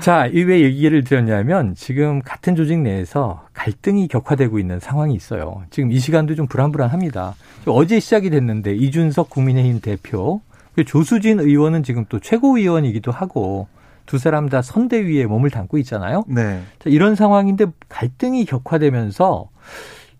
자, 0.00 0.26
이 0.26 0.42
왜 0.44 0.60
얘기를 0.62 1.04
드렸냐면 1.04 1.74
지금 1.74 2.22
같은 2.22 2.56
조직 2.56 2.78
내에서 2.78 3.42
갈등이 3.52 4.08
격화되고 4.08 4.58
있는 4.58 4.80
상황이 4.80 5.14
있어요. 5.14 5.62
지금 5.70 5.92
이 5.92 5.98
시간도 5.98 6.34
좀 6.36 6.46
불안불안합니다. 6.46 7.34
어제 7.66 8.00
시작이 8.00 8.30
됐는데 8.30 8.74
이준석 8.74 9.28
국민의힘 9.28 9.80
대표, 9.80 10.40
조수진 10.86 11.40
의원은 11.40 11.82
지금 11.82 12.06
또 12.08 12.18
최고위원이기도 12.18 13.12
하고 13.12 13.68
두 14.10 14.18
사람 14.18 14.48
다 14.48 14.60
선대위에 14.60 15.26
몸을 15.26 15.50
담고 15.50 15.78
있잖아요. 15.78 16.24
네. 16.26 16.62
자, 16.80 16.90
이런 16.90 17.14
상황인데 17.14 17.66
갈등이 17.88 18.44
격화되면서 18.44 19.48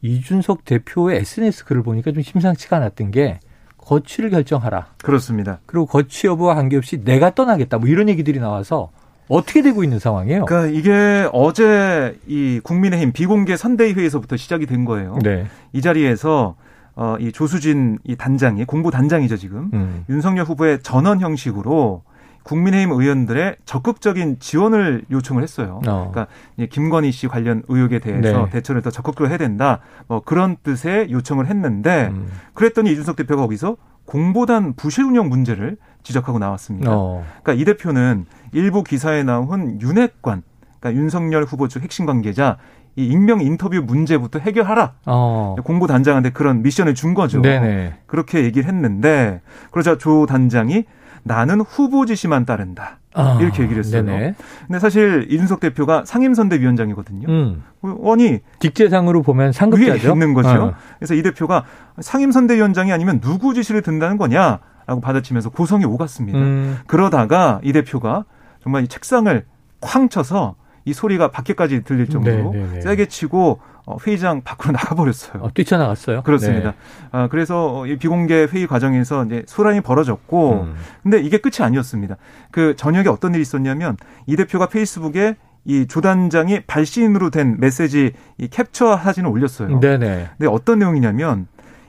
이준석 0.00 0.64
대표의 0.64 1.18
SNS 1.18 1.64
글을 1.64 1.82
보니까 1.82 2.12
좀 2.12 2.23
심상치가 2.23 2.76
않았던 2.76 3.11
게 3.11 3.40
거취를 3.78 4.30
결정하라. 4.30 4.92
그렇습니다. 5.02 5.59
그리고 5.66 5.87
거취 5.87 6.28
여부와 6.28 6.54
관계없이 6.54 7.02
내가 7.02 7.35
떠나겠다. 7.35 7.78
뭐 7.78 7.88
이런 7.88 8.09
얘기들이 8.09 8.38
나와서 8.38 8.92
어떻게 9.26 9.61
되고 9.61 9.82
있는 9.82 9.99
상황이에요? 9.99 10.44
그러니까 10.44 10.78
이게 10.78 11.28
어제 11.32 12.16
이 12.28 12.61
국민의힘 12.62 13.11
비공개 13.11 13.56
선대위 13.56 13.94
회의에서부터 13.94 14.37
시작이 14.37 14.66
된 14.66 14.85
거예요. 14.85 15.18
네. 15.25 15.47
이 15.73 15.80
자리에서 15.80 16.54
어, 16.94 17.16
이 17.18 17.32
조수진 17.32 17.99
이 18.04 18.14
단장이 18.14 18.66
공보 18.66 18.92
단장이죠 18.92 19.37
지금 19.37 19.70
음. 19.73 20.04
윤석열 20.09 20.44
후보의 20.44 20.80
전원 20.85 21.18
형식으로 21.18 22.04
국민의힘 22.42 22.90
의원들의 22.92 23.56
적극적인 23.64 24.38
지원을 24.40 25.04
요청을 25.11 25.42
했어요. 25.42 25.80
어. 25.87 26.11
그러니까 26.11 26.26
김건희 26.70 27.12
씨 27.12 27.28
관련 27.28 27.62
의혹에 27.68 27.99
대해서 27.99 28.44
네. 28.44 28.50
대처를 28.50 28.82
더 28.82 28.90
적극적으로 28.90 29.30
해야 29.30 29.38
된다. 29.38 29.80
뭐 30.09 30.20
그런 30.20 30.56
뜻의 30.62 31.11
요청을 31.11 31.47
했는데 31.47 32.09
음. 32.12 32.28
그랬더니 32.54 32.92
이준석 32.92 33.16
대표가 33.16 33.42
거기서 33.42 33.76
공보단 34.06 34.75
부실 34.75 35.04
운영 35.04 35.28
문제를 35.28 35.76
지적하고 36.02 36.38
나왔습니다. 36.38 36.90
어. 36.92 37.25
그러니까 37.42 37.52
이 37.52 37.64
대표는 37.64 38.26
일부 38.52 38.82
기사에 38.82 39.23
나온 39.23 39.80
윤핵관, 39.80 40.42
그러니까 40.80 41.00
윤석열 41.00 41.44
후보 41.44 41.68
측 41.68 41.82
핵심 41.82 42.06
관계자 42.06 42.56
이 42.97 43.06
익명 43.06 43.40
인터뷰 43.40 43.80
문제부터 43.80 44.40
해결하라. 44.40 44.94
어. 45.06 45.54
공보 45.62 45.87
단장한테 45.87 46.30
그런 46.30 46.62
미션을 46.62 46.94
준 46.94 47.14
거죠. 47.14 47.40
네네. 47.40 47.99
그렇게 48.06 48.42
얘기를 48.42 48.66
했는데 48.66 49.42
그러자 49.70 49.97
조 49.97 50.26
단장이 50.26 50.87
나는 51.22 51.60
후보 51.60 52.06
지시만 52.06 52.44
따른다. 52.46 52.98
아, 53.12 53.38
이렇게 53.40 53.62
얘기를 53.64 53.82
했어요. 53.82 54.02
네네. 54.04 54.34
근데 54.66 54.78
사실 54.78 55.26
이준석 55.30 55.60
대표가 55.60 56.04
상임선대위원장이거든요. 56.06 57.28
음. 57.28 57.64
아니 58.06 58.38
직제상으로 58.60 59.22
보면 59.22 59.52
상급자죠. 59.52 60.12
있는 60.12 60.34
거죠. 60.34 60.48
어. 60.48 60.74
그래서 60.98 61.14
이 61.14 61.22
대표가 61.22 61.64
상임선대위원장이 62.00 62.92
아니면 62.92 63.20
누구 63.20 63.54
지시를 63.54 63.82
듣는다는 63.82 64.16
거냐? 64.16 64.60
라고 64.86 65.00
받아치면서 65.00 65.50
고성이 65.50 65.84
오갔습니다. 65.84 66.38
음. 66.38 66.78
그러다가 66.86 67.60
이 67.62 67.72
대표가 67.72 68.24
정말 68.62 68.82
이 68.82 68.88
책상을 68.88 69.44
쾅 69.80 70.08
쳐서 70.08 70.56
이 70.84 70.92
소리가 70.92 71.30
밖에까지 71.30 71.82
들릴 71.84 72.08
정도로 72.08 72.36
네네네. 72.52 72.66
네, 72.66 72.74
네. 72.74 72.80
세게 72.80 73.06
치고 73.06 73.50
어, 73.52 73.58
회의장 74.06 74.42
밖으로 74.42 74.72
나가버렸어요. 74.78 75.42
어, 75.42 75.50
뛰쳐나갔어요? 75.52 76.22
그렇습니다. 76.22 76.70
네. 76.70 76.76
아, 77.12 77.28
그래서 77.28 77.87
이 77.87 77.96
비공개 77.96 78.46
회의 78.50 78.66
과정에서 78.66 79.25
이제 79.25 79.44
소란이 79.46 79.80
벌어졌고, 79.80 80.62
음. 80.62 80.75
근데 81.02 81.20
이게 81.20 81.38
끝이 81.38 81.64
아니었습니다. 81.64 82.16
그 82.50 82.76
저녁에 82.76 83.08
어떤 83.08 83.34
일이 83.34 83.42
있었냐면 83.42 83.96
이 84.26 84.37
대표가 84.37 84.66
페이스북에 84.66 85.37
이 85.64 85.87
조단장이 85.87 86.60
발신으로 86.66 87.30
된 87.30 87.56
메시지 87.58 88.12
이 88.38 88.49
캡처 88.49 88.96
사진을 88.99 89.28
올렸어요. 89.28 89.80
네네. 89.80 90.28
근데 90.38 90.50
어떤 90.50 90.78
내용이냐면 90.78 91.46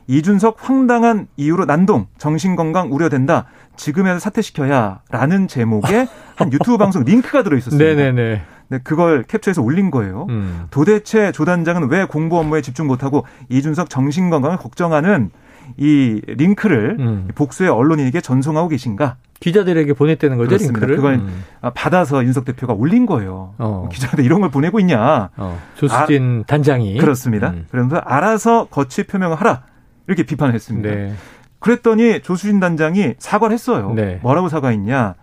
이준석 0.07 0.57
황당한 0.59 1.27
이유로 1.37 1.65
난동, 1.65 2.07
정신건강 2.17 2.91
우려된다. 2.91 3.45
지금에서 3.77 4.19
사퇴시켜야라는 4.19 5.47
제목의 5.47 6.07
한 6.35 6.51
유튜브 6.51 6.77
방송 6.77 7.03
링크가 7.03 7.43
들어 7.43 7.57
있었습니다. 7.57 7.95
네네네. 7.95 8.41
네, 8.71 8.79
그걸 8.85 9.23
캡처해서 9.23 9.61
올린 9.61 9.91
거예요. 9.91 10.27
음. 10.29 10.67
도대체 10.71 11.33
조 11.33 11.43
단장은 11.43 11.89
왜 11.89 12.05
공부 12.05 12.39
업무에 12.39 12.61
집중 12.61 12.87
못하고 12.87 13.25
이준석 13.49 13.89
정신 13.89 14.29
건강을 14.29 14.55
걱정하는 14.55 15.29
이 15.75 16.21
링크를 16.25 16.95
음. 16.97 17.27
복수의 17.35 17.69
언론인에게 17.69 18.21
전송하고 18.21 18.69
계신가? 18.69 19.17
기자들에게 19.41 19.91
보냈다는 19.91 20.37
거죠, 20.37 20.47
그렇습니다. 20.47 20.85
링크를? 20.85 20.95
그걸 20.95 21.13
음. 21.15 21.43
받아서 21.75 22.23
윤석 22.23 22.45
대표가 22.45 22.71
올린 22.71 23.05
거예요. 23.05 23.55
어. 23.57 23.89
기자들 23.91 24.23
이런 24.23 24.39
걸 24.39 24.49
보내고 24.49 24.79
있냐? 24.79 25.31
어. 25.35 25.61
조수진 25.75 26.43
아, 26.43 26.47
단장이 26.47 26.97
그렇습니다. 26.97 27.49
음. 27.49 27.65
그러면서 27.71 27.97
알아서 27.97 28.67
거취 28.67 29.03
표명을 29.03 29.35
하라. 29.35 29.63
이렇게 30.07 30.23
비판을 30.23 30.53
했습니다. 30.53 30.89
네. 30.89 31.13
그랬더니 31.59 32.21
조수진 32.21 32.61
단장이 32.61 33.15
사과를 33.19 33.53
했어요. 33.53 33.91
네. 33.93 34.19
뭐라고 34.23 34.47
사과했냐? 34.47 35.15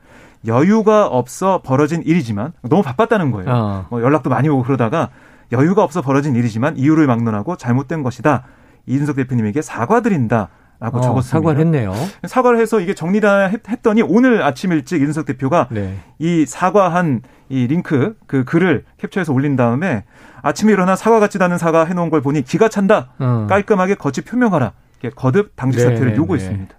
여유가 0.47 1.07
없어 1.07 1.61
벌어진 1.63 2.03
일이지만 2.05 2.53
너무 2.63 2.83
바빴다는 2.83 3.31
거예요. 3.31 3.51
어. 3.51 3.87
뭐 3.91 4.03
연락도 4.03 4.31
많이 4.31 4.49
오고 4.49 4.63
그러다가 4.63 5.11
여유가 5.53 5.83
없어 5.83 6.03
벌어진 6.03 6.37
일이지만 6.37 6.77
이유를 6.77 7.07
막론하고 7.07 7.57
잘못된 7.57 8.03
것이다. 8.03 8.45
이준석 8.87 9.17
대표님에게 9.17 9.63
사과드린다. 9.63 10.49
라고 10.81 10.99
어, 10.99 11.01
적었습니다. 11.01 11.39
사과를 11.39 11.61
했네요. 11.61 11.93
사과를 12.25 12.61
해서 12.61 12.79
이게 12.79 12.95
정리다 12.95 13.51
했더니 13.69 14.01
오늘 14.01 14.45
아침 14.45 14.71
일찍 14.71 15.03
이준석 15.03 15.27
대표가 15.27 15.67
네. 15.71 15.97
이 16.21 16.47
사과한 16.47 17.23
이 17.49 17.67
링크 17.67 18.15
그 18.29 18.45
글을 18.45 18.85
캡처해서 18.99 19.33
올린 19.33 19.57
다음에 19.57 20.05
아침에 20.41 20.73
일어나 20.73 20.95
사과 20.95 21.19
같지도 21.19 21.45
않은 21.47 21.59
사과 21.59 21.85
해놓은 21.85 22.11
걸 22.11 22.21
보니 22.21 22.43
기가 22.43 22.69
찬다. 22.69 23.15
음. 23.21 23.49
깔끔하게 23.49 23.97
거치 23.97 24.21
표명하라. 24.21 24.73
거듭 25.17 25.57
당직 25.57 25.81
사퇴를 25.81 26.07
네, 26.07 26.13
네 26.13 26.17
요구했습니다. 26.17 26.75
네. 26.75 26.78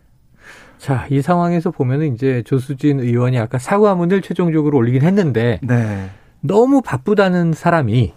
자, 0.80 1.06
이 1.10 1.22
상황에서 1.22 1.72
보면은 1.72 2.16
이제 2.16 2.42
조수진 2.46 3.02
의원이 3.02 3.38
아까 3.38 3.60
사과문을 3.60 4.22
최종적으로 4.22 4.78
올리긴 4.78 5.02
했는데 5.02 5.60
네. 5.62 6.10
너무 6.40 6.82
바쁘다는 6.82 7.52
사람이 7.52 8.14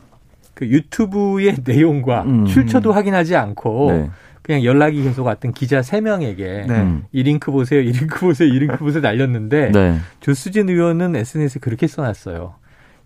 그 0.55 0.69
유튜브의 0.69 1.57
내용과 1.65 2.23
음. 2.23 2.47
출처도 2.47 2.93
확인하지 2.93 3.35
않고 3.35 3.93
네. 3.93 4.11
그냥 4.43 4.63
연락이 4.63 5.03
계속 5.03 5.27
왔던 5.27 5.53
기자 5.53 5.81
3명에게 5.81 6.67
네. 6.69 6.99
이 7.11 7.23
링크 7.25 7.51
보세요, 7.51 7.81
이 7.81 7.91
링크 7.91 8.21
보세요, 8.21 8.49
이 8.49 8.59
링크 8.59 8.79
보세요 8.79 9.03
날렸는데 9.03 9.73
네. 9.73 9.99
조수진 10.21 10.69
의원은 10.69 11.17
SNS에 11.17 11.59
그렇게 11.61 11.89
써놨어요. 11.89 12.55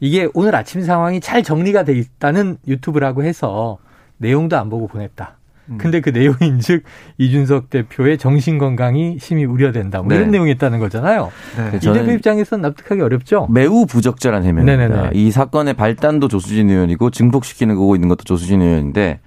이게 0.00 0.28
오늘 0.34 0.54
아침 0.54 0.82
상황이 0.82 1.20
잘 1.20 1.42
정리가 1.42 1.84
돼 1.84 1.94
있다는 1.94 2.58
유튜브라고 2.68 3.24
해서 3.24 3.78
내용도 4.18 4.58
안 4.58 4.68
보고 4.68 4.86
보냈다. 4.86 5.38
음. 5.68 5.78
근데 5.78 6.00
그 6.00 6.10
내용인즉 6.10 6.82
이준석 7.18 7.70
대표의 7.70 8.18
정신 8.18 8.58
건강이 8.58 9.18
심히 9.20 9.44
우려된다. 9.44 9.98
뭐 9.98 10.08
네. 10.08 10.16
이런 10.16 10.30
내용이 10.30 10.50
있다는 10.52 10.78
거잖아요. 10.78 11.30
네. 11.56 11.76
이 11.78 11.92
대표 11.92 12.12
입장에서는 12.12 12.62
납득하기 12.62 13.00
어렵죠. 13.00 13.48
매우 13.50 13.86
부적절한 13.86 14.44
해명입니다. 14.44 14.76
네네네. 14.88 15.10
이 15.14 15.30
사건의 15.30 15.74
발단도 15.74 16.28
조수진 16.28 16.70
의원이고 16.70 17.10
증폭시키는 17.10 17.74
거고 17.74 17.94
있는 17.94 18.08
것도 18.08 18.24
조수진 18.24 18.62
의원인데 18.62 19.20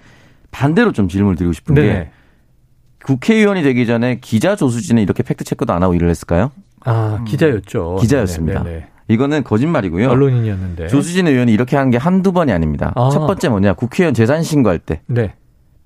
반대로 0.51 0.91
좀 0.91 1.08
질문을 1.08 1.36
드리고 1.36 1.53
싶은 1.53 1.75
네네. 1.75 1.88
게 1.88 2.10
국회의원이 3.05 3.63
되기 3.63 3.86
전에 3.86 4.19
기자 4.22 4.55
조수진은 4.55 5.01
이렇게 5.01 5.24
팩트 5.24 5.43
체크도 5.43 5.74
안 5.74 5.84
하고 5.84 5.93
일을 5.93 6.10
했을까요? 6.10 6.51
아 6.86 7.24
기자였죠. 7.27 7.98
기자였습니다. 8.01 8.63
네네. 8.63 8.88
이거는 9.08 9.43
거짓말이고요. 9.43 10.08
언론인이었는데. 10.10 10.88
조수진 10.88 11.27
의원이 11.27 11.51
이렇게 11.51 11.75
한 11.75 11.89
게 11.89 11.98
한두 11.98 12.31
번이 12.31 12.51
아닙니다. 12.51 12.93
아. 12.96 13.10
첫 13.12 13.25
번째 13.25 13.50
뭐냐. 13.50 13.74
국회의원 13.74 14.13
재산 14.13 14.43
신고할 14.43 14.77
때. 14.77 15.01
네. 15.08 15.34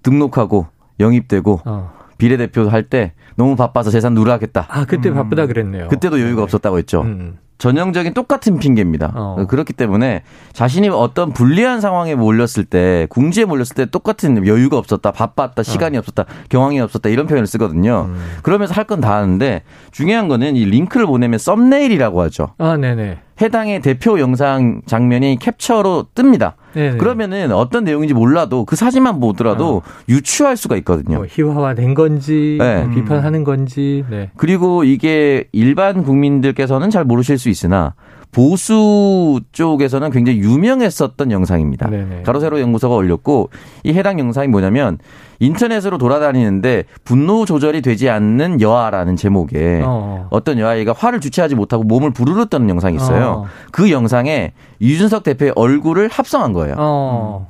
등록하고 0.04 0.68
영입되고 1.00 1.62
어. 1.66 1.92
비례대표 2.18 2.70
할 2.70 2.84
때 2.84 3.14
너무 3.36 3.56
바빠서 3.56 3.90
재산 3.90 4.14
누락했다. 4.14 4.68
아, 4.70 4.86
그때 4.86 5.10
음. 5.10 5.16
바쁘다 5.16 5.48
그랬네요. 5.48 5.88
그때도 5.88 6.20
여유가 6.22 6.42
네. 6.42 6.44
없었다고 6.44 6.78
했죠. 6.78 7.02
음. 7.02 7.38
전형적인 7.58 8.14
똑같은 8.14 8.60
핑계입니다. 8.60 9.14
어. 9.16 9.46
그렇기 9.48 9.74
때문에 9.74 10.24
자신이 10.52 10.90
어떤 10.90 11.32
불리한 11.32 11.80
상황에 11.82 12.14
몰렸을 12.14 12.66
때, 12.70 13.08
궁지에 13.10 13.46
몰렸을 13.46 13.76
때 13.76 13.86
똑같은 13.86 14.46
여유가 14.46 14.78
없었다, 14.78 15.12
바빴다, 15.12 15.64
시간이 15.64 15.96
어. 15.96 16.00
없었다, 16.00 16.26
경황이 16.50 16.80
없었다 16.82 17.10
이런 17.10 17.26
표현을 17.26 17.48
쓰거든요. 17.48 18.08
음. 18.10 18.20
그러면서 18.44 18.74
할 18.74 18.84
건 18.86 19.00
다 19.00 19.16
하는데 19.16 19.62
중요한 19.92 20.28
거는 20.28 20.56
이 20.58 20.66
링크를 20.66 21.06
보내면 21.06 21.40
썸네일이라고 21.40 22.22
하죠. 22.24 22.50
아, 22.58 22.76
네네. 22.76 23.20
해당의 23.42 23.82
대표 23.82 24.20
영상 24.20 24.82
장면이 24.86 25.38
캡처로 25.40 26.08
뜹니다. 26.14 26.54
네네. 26.74 26.98
그러면은 26.98 27.52
어떤 27.52 27.84
내용인지 27.84 28.14
몰라도 28.14 28.66
그 28.66 28.76
사진만 28.76 29.20
보더라도 29.20 29.78
어. 29.78 29.82
유추할 30.10 30.58
수가 30.58 30.76
있거든요. 30.78 31.18
뭐 31.18 31.26
희화화된 31.30 31.94
건지 31.94 32.58
네. 32.60 32.84
뭐 32.84 32.94
비판하는 32.94 33.44
건지. 33.44 34.04
네. 34.10 34.32
그리고 34.36 34.84
이게 34.84 35.46
일반 35.52 36.04
국민들께서는 36.04 36.90
잘 36.90 37.06
모르실 37.06 37.38
수 37.38 37.50
있으나 37.50 37.94
보수 38.32 39.40
쪽에서는 39.52 40.10
굉장히 40.10 40.40
유명했었던 40.40 41.32
영상입니다. 41.32 41.90
네네. 41.90 42.24
가로세로 42.24 42.60
연구소가 42.60 42.96
올렸고 42.96 43.50
이 43.84 43.94
해당 43.94 44.20
영상이 44.20 44.48
뭐냐면 44.48 44.98
인터넷으로 45.44 45.98
돌아다니는데 45.98 46.86
분노 47.04 47.46
조절이 47.46 47.82
되지 47.82 48.10
않는 48.10 48.62
여아라는 48.62 49.16
제목의 49.16 49.82
어. 49.86 50.28
어떤 50.30 50.58
여아이가 50.60 50.94
화를 50.94 51.20
주체하지 51.20 51.56
못하고 51.56 51.84
몸을 51.84 52.12
부르르 52.12 52.48
떠는 52.48 52.70
영상이 52.70 52.96
있어요. 52.96 53.26
어. 53.26 53.46
그 53.72 53.92
영상에 53.92 54.54
이준석 54.80 55.24
대표의 55.24 55.54
얼굴을 55.56 56.10
합성한 56.10 56.54
거예요. 56.54 56.76
어. 56.78 57.50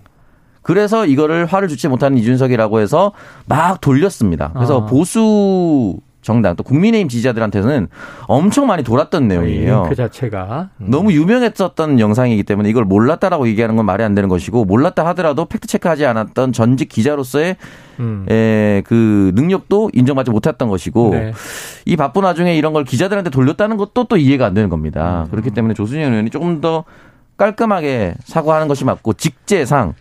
그래서 0.64 1.06
이거를 1.06 1.46
화를 1.46 1.68
주체 1.68 1.88
못하는 1.88 2.18
이준석이라고 2.18 2.80
해서 2.80 3.12
막 3.46 3.82
돌렸습니다. 3.82 4.52
그래서 4.54 4.78
어. 4.78 4.86
보수 4.86 5.98
정당 6.24 6.56
또 6.56 6.64
국민의힘 6.64 7.10
지지자들한테는 7.10 7.90
엄청 8.24 8.66
많이 8.66 8.84
돌았던 8.84 9.28
내용이에요. 9.28 9.86
그 9.90 9.96
자체가 9.96 10.70
음. 10.82 10.88
너무 10.90 11.12
유명했었던 11.14 12.00
영상이기 12.00 12.44
때문에 12.44 12.70
이걸 12.70 12.86
몰랐다라고 12.86 13.48
얘기하는 13.50 13.76
건 13.76 13.86
말이 13.86 14.04
안 14.04 14.16
되는 14.16 14.30
것이고 14.30 14.66
몰랐다 14.66 15.06
하더라도 15.08 15.46
팩트 15.46 15.68
체크하지 15.68 16.06
않았던 16.06 16.54
전직 16.54 16.90
기자로서의 16.90 17.58
음. 18.00 18.26
에, 18.30 18.82
그 18.86 19.32
능력도 19.36 19.92
인정받지 19.94 20.32
못했던 20.32 20.68
것이고 20.70 21.10
네. 21.12 21.34
이 21.86 21.96
바쁜 21.96 22.24
와중에 22.24 22.56
이런 22.58 22.74
걸 22.74 22.86
기자들한테 22.86 23.30
돌렸다는 23.30 23.78
것도 23.78 24.06
또 24.06 24.18
이해가 24.18 24.46
안 24.46 24.54
되는 24.54 24.70
겁니다. 24.70 25.26
음. 25.26 25.32
그렇기 25.32 25.52
때문에 25.52 25.76
조순현 25.76 26.12
의원이 26.12 26.30
조금 26.32 26.62
더 26.62 26.86
깔끔하게 27.38 28.16
사과하는 28.24 28.68
것이 28.68 28.86
맞고 28.86 29.14
직제상 29.14 29.94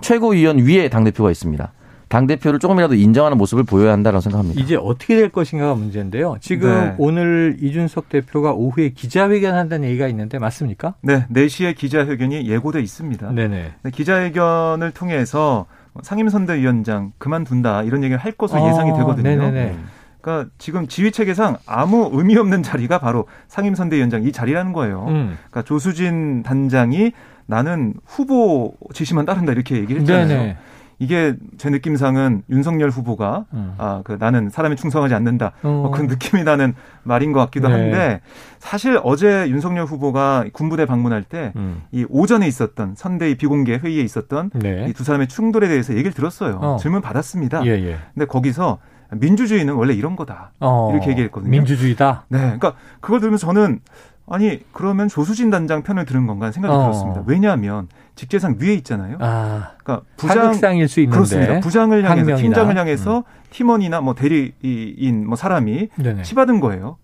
최고위원 0.00 0.58
위에 0.58 0.88
당 0.88 1.02
대표가 1.04 1.30
있습니다. 1.30 1.72
당 2.14 2.28
대표를 2.28 2.60
조금이라도 2.60 2.94
인정하는 2.94 3.36
모습을 3.38 3.64
보여야 3.64 3.92
한다고 3.92 4.20
생각합니다. 4.20 4.60
이제 4.60 4.76
어떻게 4.76 5.16
될 5.16 5.30
것인가가 5.30 5.74
문제인데요. 5.74 6.36
지금 6.40 6.70
네. 6.70 6.94
오늘 6.96 7.56
이준석 7.60 8.08
대표가 8.08 8.52
오후에 8.52 8.90
기자회견 8.90 9.56
한다는 9.56 9.88
얘기가 9.88 10.06
있는데 10.06 10.38
맞습니까? 10.38 10.94
네, 11.00 11.26
4시에 11.26 11.76
기자회견이 11.76 12.48
예고돼 12.48 12.80
있습니다. 12.80 13.32
네네. 13.32 13.72
네, 13.82 13.90
기자회견을 13.90 14.92
통해서 14.92 15.66
상임선대위원장 16.04 17.14
그만둔다 17.18 17.82
이런 17.82 18.04
얘기를 18.04 18.22
할 18.22 18.30
것으로 18.30 18.62
어, 18.62 18.68
예상이 18.68 18.92
되거든요. 18.96 19.28
네네네. 19.28 19.76
그러니까 20.20 20.50
지금 20.58 20.86
지휘 20.86 21.10
체계상 21.10 21.56
아무 21.66 22.10
의미 22.12 22.36
없는 22.36 22.62
자리가 22.62 23.00
바로 23.00 23.26
상임선대위원장 23.48 24.22
이 24.22 24.30
자리라는 24.30 24.72
거예요. 24.72 25.06
음. 25.08 25.36
그러니까 25.50 25.62
조수진 25.62 26.44
단장이 26.44 27.10
나는 27.46 27.94
후보 28.06 28.72
지시만 28.92 29.26
따른다 29.26 29.50
이렇게 29.50 29.78
얘기를 29.78 30.02
했잖아요. 30.02 30.28
네네. 30.28 30.56
이게 30.98 31.34
제 31.58 31.70
느낌상은 31.70 32.42
윤석열 32.50 32.90
후보가 32.90 33.46
음. 33.52 33.74
아 33.78 34.02
그 34.04 34.16
나는 34.20 34.50
사람에 34.50 34.76
충성하지 34.76 35.14
않는다 35.14 35.52
어. 35.62 35.68
뭐그 35.68 36.02
느낌이 36.02 36.44
나는 36.44 36.74
말인 37.02 37.32
것 37.32 37.40
같기도 37.40 37.68
네. 37.68 37.74
한데 37.74 38.20
사실 38.58 39.00
어제 39.02 39.48
윤석열 39.48 39.86
후보가 39.86 40.44
군부대 40.52 40.86
방문할 40.86 41.22
때이 41.24 41.50
음. 41.56 41.82
오전에 42.08 42.46
있었던 42.46 42.94
선대위 42.96 43.36
비공개 43.36 43.76
회의에 43.76 44.02
있었던 44.02 44.50
네. 44.54 44.86
이두 44.88 45.04
사람의 45.04 45.28
충돌에 45.28 45.68
대해서 45.68 45.94
얘기를 45.94 46.12
들었어요 46.12 46.58
어. 46.60 46.76
질문 46.80 47.00
받았습니다. 47.00 47.64
예, 47.66 47.70
예. 47.70 47.98
근데 48.14 48.26
거기서 48.26 48.78
민주주의는 49.10 49.74
원래 49.74 49.94
이런 49.94 50.16
거다 50.16 50.52
어. 50.60 50.90
이렇게 50.92 51.10
얘기했거든요. 51.10 51.50
민주주의다. 51.50 52.24
네, 52.28 52.38
그러니까 52.38 52.74
그걸 53.00 53.20
들으면서 53.20 53.46
저는 53.46 53.80
아니 54.26 54.60
그러면 54.72 55.08
조수진 55.08 55.50
단장 55.50 55.82
편을 55.82 56.04
들은 56.06 56.26
건가 56.26 56.50
생각이 56.50 56.74
어. 56.74 56.78
들었습니다. 56.82 57.22
왜냐하면 57.26 57.88
직제상 58.14 58.56
위에 58.58 58.74
있잖아요. 58.74 59.18
아, 59.20 59.72
그러니까 59.82 60.06
부장 60.16 60.54
상일 60.54 60.88
수 60.88 61.00
있는데 61.00 61.14
그렇습니다. 61.16 61.60
부장을 61.60 61.96
향해서 61.96 62.10
항명이나. 62.20 62.36
팀장을 62.42 62.76
향해서 62.78 63.18
음. 63.18 63.22
팀원이나 63.50 64.00
뭐 64.00 64.14
대리인 64.14 65.26
뭐 65.26 65.36
사람이 65.36 65.88
네네. 65.96 66.22
치받은 66.22 66.60
거예요. 66.60 66.96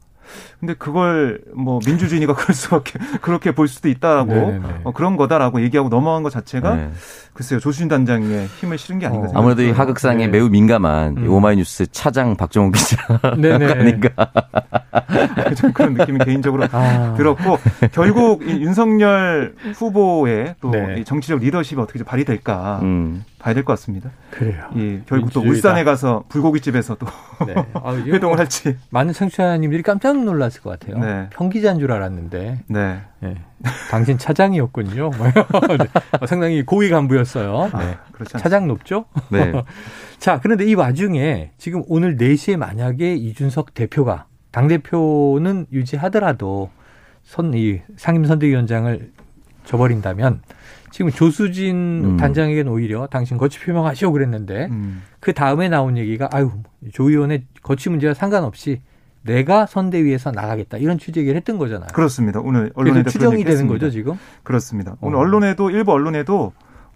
근데 0.61 0.75
그걸 0.75 1.41
뭐 1.55 1.81
민주주의니까 1.87 2.35
그럴 2.37 2.55
수밖에 2.55 2.99
그렇게 3.23 3.53
볼 3.53 3.67
수도 3.67 3.89
있다라고 3.89 4.61
어, 4.85 4.93
그런 4.93 5.17
거다라고 5.17 5.63
얘기하고 5.63 5.89
넘어간 5.89 6.23
것 6.23 6.31
자체가 6.31 6.75
네. 6.77 6.91
글쎄요 7.33 7.61
조수진 7.61 7.89
단장의 7.89 8.47
힘을 8.47 8.77
실은 8.77 8.99
게 8.99 9.07
아닌가 9.07 9.29
어. 9.29 9.33
아무래도 9.35 9.63
이 9.63 9.71
하극상에 9.71 10.27
네. 10.27 10.31
매우 10.31 10.49
민감한 10.51 11.17
음. 11.17 11.29
오마이뉴스 11.31 11.87
차장 11.93 12.37
박정훈 12.37 12.73
기자 12.73 12.99
아닌가 13.23 14.11
그런 15.75 15.95
느낌이 15.95 16.19
개인적으로 16.25 16.67
아. 16.73 17.15
들었고 17.17 17.59
결국 17.93 18.43
이 18.47 18.61
윤석열 18.63 19.55
후보의 19.75 20.57
또 20.61 20.71
네. 20.71 21.03
정치적 21.05 21.41
리더십이 21.41 21.81
어떻게 21.81 22.05
발휘될까 22.05 22.81
음. 22.83 23.25
봐야 23.39 23.55
될 23.55 23.65
것 23.65 23.73
같습니다. 23.73 24.11
그래요. 24.31 24.65
예, 24.77 25.01
결국 25.07 25.27
민주주의다. 25.27 25.33
또 25.33 25.41
울산에 25.41 25.85
가서 25.85 26.25
불고기집에서 26.29 26.97
또 26.97 27.07
네. 27.47 27.55
아, 27.73 27.95
회동을 27.95 28.39
할지 28.39 28.77
많은 28.91 29.15
청취자님들이 29.15 29.83
깜짝 29.83 30.23
놀 30.23 30.39
랐을 30.51 30.63
것 30.63 30.79
같아요. 30.79 30.99
네. 30.99 31.29
평기자인 31.31 31.79
줄 31.79 31.93
알았는데. 31.93 32.61
네. 32.67 33.01
네. 33.21 33.35
당신 33.91 34.19
차장이었군요. 34.19 35.11
뭐 35.11 35.27
네. 35.79 35.87
어, 36.21 36.27
상당히 36.27 36.63
고위 36.63 36.91
간부였어요. 36.91 37.71
아, 37.73 37.79
네. 37.79 37.97
아, 38.19 38.39
차장 38.39 38.67
높죠? 38.67 39.07
네. 39.31 39.53
자, 40.19 40.41
그런데 40.43 40.67
이 40.67 40.75
와중에 40.75 41.53
지금 41.57 41.83
오늘 41.89 42.17
4시에 42.17 42.57
만약에 42.57 43.15
이준석 43.15 43.75
대표가 43.75 44.27
당대표는 44.51 45.67
유지하더라도 45.73 46.71
선, 47.23 47.55
이 47.55 47.81
상임선대위원장을 47.97 49.13
저버린다면 49.65 50.43
지금 50.91 51.13
조수진 51.13 52.05
음. 52.05 52.17
단장에게는 52.17 52.73
오히려 52.73 53.07
당신 53.07 53.37
거취 53.37 53.61
표명하시오 53.61 54.11
그랬는데 54.11 54.67
음. 54.71 55.03
그 55.21 55.33
다음에 55.33 55.69
나온 55.69 55.97
얘기가 55.97 56.29
아유 56.33 56.51
조 56.93 57.09
의원의 57.09 57.45
거취 57.63 57.89
문제와 57.91 58.15
상관없이 58.15 58.81
내가 59.23 59.67
선대위에서 59.67 60.31
나가겠다 60.31 60.79
이런 60.79 60.99
취재 60.99 61.21
얘기를 61.21 61.37
했던 61.37 61.59
거잖아요. 61.59 61.89
그렇습니다. 61.93 62.41
오늘 62.41 62.73
언론에도 62.75 63.11
추정이 63.11 63.45
되는 63.45 63.67
거죠 63.67 63.91
지금? 63.91 64.15
그렇습니다. 64.43 64.97
오늘 65.01 65.19
어. 65.19 65.21
언론에도 65.21 65.71
일부 65.71 65.93
언론에도 65.93 66.53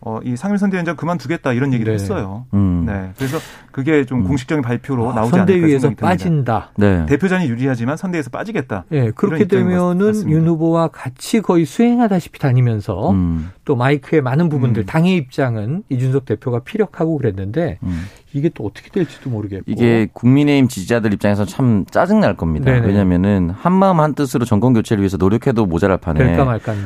어, 0.07 0.21
이 0.23 0.37
상임 0.37 0.59
선대위원장 0.59 0.97
그만두겠다 0.97 1.55
이런 1.55 1.73
얘기를 1.73 1.97
네. 1.97 2.03
했어요. 2.03 2.45
음. 2.53 2.85
네. 2.87 3.11
그래서 3.17 3.39
그게 3.73 4.05
좀 4.05 4.21
음. 4.21 4.25
공식적인 4.25 4.61
발표로 4.61 5.11
아, 5.11 5.15
나오지 5.15 5.31
선대위에서 5.31 5.95
빠진다. 5.95 6.73
네. 6.77 7.07
대표전이 7.07 7.49
유리하지만 7.49 7.97
선대에서 7.97 8.29
빠지겠다. 8.29 8.85
네. 8.91 9.11
그렇게 9.13 9.47
되면은 9.47 10.31
윤 10.31 10.47
후보와 10.47 10.89
같이 10.89 11.41
거의 11.41 11.65
수행하다시피 11.65 12.39
다니면서 12.39 13.13
음. 13.13 13.51
또 13.65 13.77
마이크의 13.77 14.21
많은 14.21 14.51
부분들 14.51 14.83
음. 14.83 14.87
당의 14.87 15.17
입장은 15.17 15.85
이준석 15.89 16.27
대표가 16.27 16.59
피력하고 16.59 17.17
그랬는데 17.17 17.79
음. 17.83 18.05
이게 18.35 18.49
또 18.49 18.67
어떻게 18.67 18.91
될지도 18.91 19.31
모르겠고 19.31 19.65
이게 19.69 20.09
국민의힘 20.13 20.67
지지자들 20.67 21.13
입장에서 21.15 21.45
참 21.45 21.85
짜증 21.89 22.19
날 22.19 22.37
겁니다. 22.37 22.71
네네. 22.71 22.87
왜냐하면은 22.87 23.51
한 23.51 23.73
마음 23.73 24.01
한 24.01 24.15
뜻으로 24.15 24.45
정권 24.45 24.75
교체를 24.75 25.03
위해서 25.03 25.17
노력해도 25.17 25.67
모자랄 25.67 25.99
판에 25.99 26.37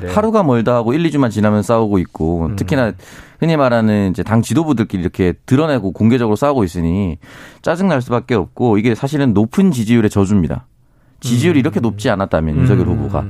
하루가 0.08 0.42
멀다 0.42 0.74
하고 0.74 0.92
1, 0.92 1.02
2주만 1.04 1.30
지나면 1.30 1.62
싸우고 1.62 1.98
있고 2.00 2.46
음. 2.46 2.56
특히나 2.56 2.92
흔히 3.40 3.56
말하는 3.56 4.11
이제 4.11 4.22
당 4.22 4.42
지도부들끼리 4.42 5.00
이렇게 5.00 5.32
드러내고 5.46 5.92
공개적으로 5.92 6.37
싸우고 6.37 6.64
있으니 6.64 7.18
짜증 7.62 7.88
날 7.88 8.02
수밖에 8.02 8.34
없고 8.34 8.76
이게 8.76 8.94
사실은 8.94 9.32
높은 9.32 9.70
지지율의 9.70 10.11
저주입니다. 10.11 10.66
지지율이 11.20 11.58
음. 11.58 11.61
이렇게 11.61 11.80
높지 11.80 12.11
않았다면 12.11 12.56
윤석열 12.56 12.88
음. 12.88 12.98
후보가 12.98 13.26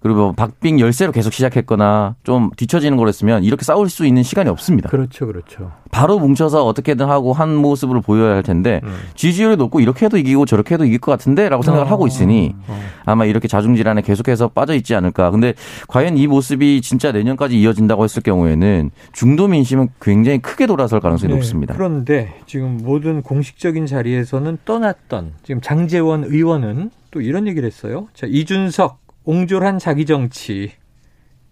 그리고 0.00 0.18
뭐 0.18 0.32
박빙 0.32 0.80
열세로 0.80 1.12
계속 1.12 1.32
시작했거나 1.32 2.16
좀 2.22 2.50
뒤처지는 2.56 2.96
거랬으면 2.96 3.44
이렇게 3.44 3.64
싸울 3.64 3.90
수 3.90 4.06
있는 4.06 4.22
시간이 4.22 4.48
없습니다. 4.48 4.88
그렇죠, 4.88 5.26
그렇죠. 5.26 5.72
바로 5.90 6.18
뭉쳐서 6.18 6.64
어떻게든 6.64 7.06
하고 7.08 7.32
한 7.32 7.54
모습을 7.54 8.00
보여야 8.00 8.34
할 8.36 8.42
텐데 8.42 8.80
음. 8.84 8.94
지지율이 9.14 9.56
높고 9.56 9.80
이렇게 9.80 10.06
해도 10.06 10.16
이기고 10.16 10.46
저렇게 10.46 10.74
해도 10.74 10.84
이길 10.84 10.98
것 10.98 11.10
같은데라고 11.12 11.62
생각을 11.62 11.86
어, 11.86 11.90
하고 11.90 12.06
있으니 12.06 12.54
어. 12.66 12.80
아마 13.04 13.24
이렇게 13.26 13.48
자중질환에 13.48 14.02
계속해서 14.02 14.48
빠져 14.48 14.74
있지 14.74 14.94
않을까. 14.94 15.30
근데 15.30 15.54
과연 15.88 16.16
이 16.16 16.26
모습이 16.26 16.80
진짜 16.80 17.12
내년까지 17.12 17.60
이어진다고 17.60 18.04
했을 18.04 18.22
경우에는 18.22 18.90
중도 19.12 19.48
민심은 19.48 19.88
굉장히 20.00 20.38
크게 20.38 20.66
돌아설 20.66 21.00
가능성이 21.00 21.32
네, 21.32 21.36
높습니다. 21.36 21.74
그런데 21.74 22.34
지금 22.46 22.78
모든 22.82 23.22
공식적인 23.22 23.86
자리에서는 23.86 24.58
떠났던 24.64 25.32
지금 25.42 25.60
장재원 25.60 26.24
의원은 26.24 26.90
또 27.10 27.20
이런 27.20 27.48
얘기를 27.48 27.66
했어요. 27.66 28.06
자, 28.14 28.26
이준석 28.28 28.99
옹졸한 29.24 29.78
자기 29.78 30.06
정치 30.06 30.72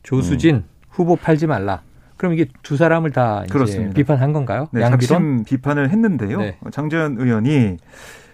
조수진 0.02 0.57
음. 0.57 0.64
후보 0.88 1.16
팔지 1.16 1.46
말라. 1.46 1.83
그럼 2.16 2.33
이게 2.33 2.46
두 2.62 2.76
사람을 2.76 3.12
다 3.12 3.44
그렇습니다. 3.48 3.94
비판한 3.94 4.33
건가요? 4.33 4.68
네, 4.72 4.83
양비론 4.83 5.44
비판을 5.44 5.90
했는데요. 5.90 6.38
네. 6.38 6.59
장재현 6.72 7.16
의원이 7.18 7.76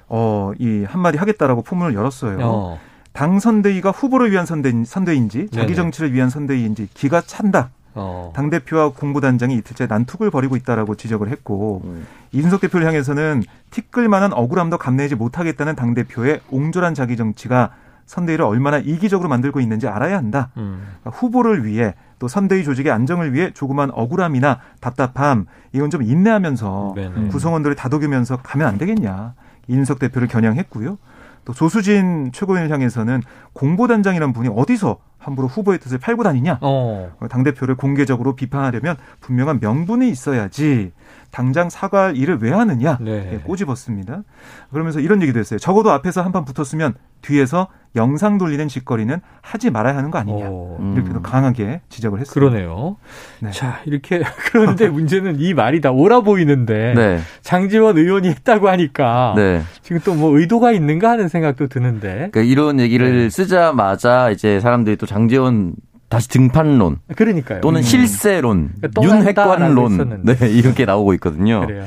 어, 0.09 0.53
이 0.59 0.85
한마디 0.85 1.19
하겠다라고 1.19 1.63
포문을 1.63 1.95
열었어요. 1.95 2.39
어. 2.41 2.81
당 3.13 3.39
선대위가 3.39 3.91
후보를 3.91 4.33
위한 4.33 4.47
선대, 4.47 4.73
선대인지 4.85 5.49
자기 5.51 5.67
네네. 5.67 5.75
정치를 5.75 6.13
위한 6.13 6.31
선대위인지 6.31 6.89
기가 6.95 7.21
찬다. 7.21 7.71
어. 7.95 8.33
당 8.35 8.51
대표와 8.51 8.91
공보단장이 8.91 9.55
이틀째 9.57 9.87
난투를 9.87 10.31
벌이고 10.31 10.57
있다라고 10.57 10.97
지적을 10.97 11.29
했고 11.29 11.83
음. 11.85 12.07
이준석 12.33 12.61
대표를 12.63 12.87
향해서는 12.87 13.45
티끌 13.71 14.09
만한 14.09 14.33
억울함도 14.33 14.79
감내지 14.79 15.15
못하겠다는 15.15 15.77
당 15.77 15.95
대표의 15.95 16.41
옹졸한 16.51 16.95
자기 16.95 17.17
정치가 17.17 17.71
선대위를 18.07 18.45
얼마나 18.45 18.79
이기적으로 18.79 19.29
만들고 19.29 19.61
있는지 19.61 19.89
알아야 19.89 20.17
한다. 20.17 20.51
음. 20.57 20.83
그러니까 21.01 21.11
후보를 21.11 21.65
위해 21.65 21.95
또 22.19 22.29
선대위 22.29 22.65
조직의 22.65 22.93
안정을 22.93 23.33
위해 23.33 23.53
조그만 23.53 23.91
억울함이나 23.93 24.61
답답함 24.81 25.47
이건 25.73 25.91
좀 25.91 26.03
인내하면서 26.03 26.93
네네. 26.97 27.29
구성원들을 27.29 27.77
다독이면서 27.77 28.39
가면 28.39 28.67
안 28.67 28.79
되겠냐. 28.79 29.35
이준석 29.69 29.99
대표를 29.99 30.29
겨냥했고요. 30.29 30.99
또 31.45 31.53
조수진 31.53 32.31
최고위원을 32.33 32.73
향해서는 32.73 33.23
공보단장이라는 33.53 34.33
분이 34.33 34.49
어디서 34.55 34.99
함부로 35.19 35.49
후보의 35.49 35.79
뜻을 35.79 35.99
팔고 35.99 36.23
다니냐. 36.23 36.59
어. 36.61 37.11
당대표를 37.31 37.77
공개적으로 37.77 38.35
비판하려면 38.35 38.97
분명한 39.21 39.61
명분이 39.61 40.09
있어야지 40.09 40.93
당장 41.35 41.69
사과할 41.69 42.17
일을 42.17 42.39
왜 42.41 42.53
하느냐. 42.53 42.97
네. 43.01 43.31
예, 43.33 43.39
꼬집었습니다. 43.39 44.23
그러면서 44.71 45.01
이런 45.01 45.21
얘기도 45.21 45.41
했어요. 45.41 45.59
적어도 45.59 45.91
앞에서 45.91 46.23
한 46.23 46.31
판 46.31 46.45
붙었으면 46.45 46.95
뒤에서 47.23 47.67
영상 47.97 48.39
돌리는 48.39 48.69
짓거리는 48.69 49.21
하지 49.41 49.71
말아야 49.71 49.97
하는 49.97 50.13
거 50.13 50.19
아니냐. 50.19 50.49
음. 50.49 50.93
이렇게도 50.95 51.23
강하게 51.23 51.81
지적을 51.89 52.21
했습니다. 52.21 52.51
그러네요. 52.51 52.97
네. 53.41 53.51
자, 53.51 53.81
이렇게 53.85 54.23
그런데 54.53 54.89
문제는 54.89 55.41
이 55.41 55.55
말이 55.55 55.81
다 55.81 55.91
옳아 55.91 56.21
보이는데 56.21 56.95
네. 56.95 57.19
장지원 57.43 57.99
의원이 57.99 58.29
했다고 58.29 58.69
하니까 58.69 59.35
네. 59.37 59.63
지금 59.83 60.01
또 60.05 60.15
뭐 60.15 60.39
의도가 60.39 60.71
있는가 60.71 61.11
하는 61.11 61.27
생각도 61.27 61.67
드는데. 61.67 62.31
그러니까 62.31 62.43
이런 62.43 62.79
얘기를 62.79 63.11
네. 63.13 63.29
쓰자마자 63.31 64.31
이제 64.31 64.61
사람들이 64.61 64.97
또 64.97 65.07
장지원 65.07 65.75
다시 66.15 66.29
등판론. 66.29 66.99
그러니까요. 67.17 67.61
또는 67.61 67.81
음. 67.81 67.83
실세론, 67.83 68.71
그러니까 68.81 69.03
윤핵관론. 69.03 70.23
네, 70.23 70.49
이렇게 70.49 70.85
나오고 70.85 71.13
있거든요. 71.15 71.67
그래요. 71.67 71.87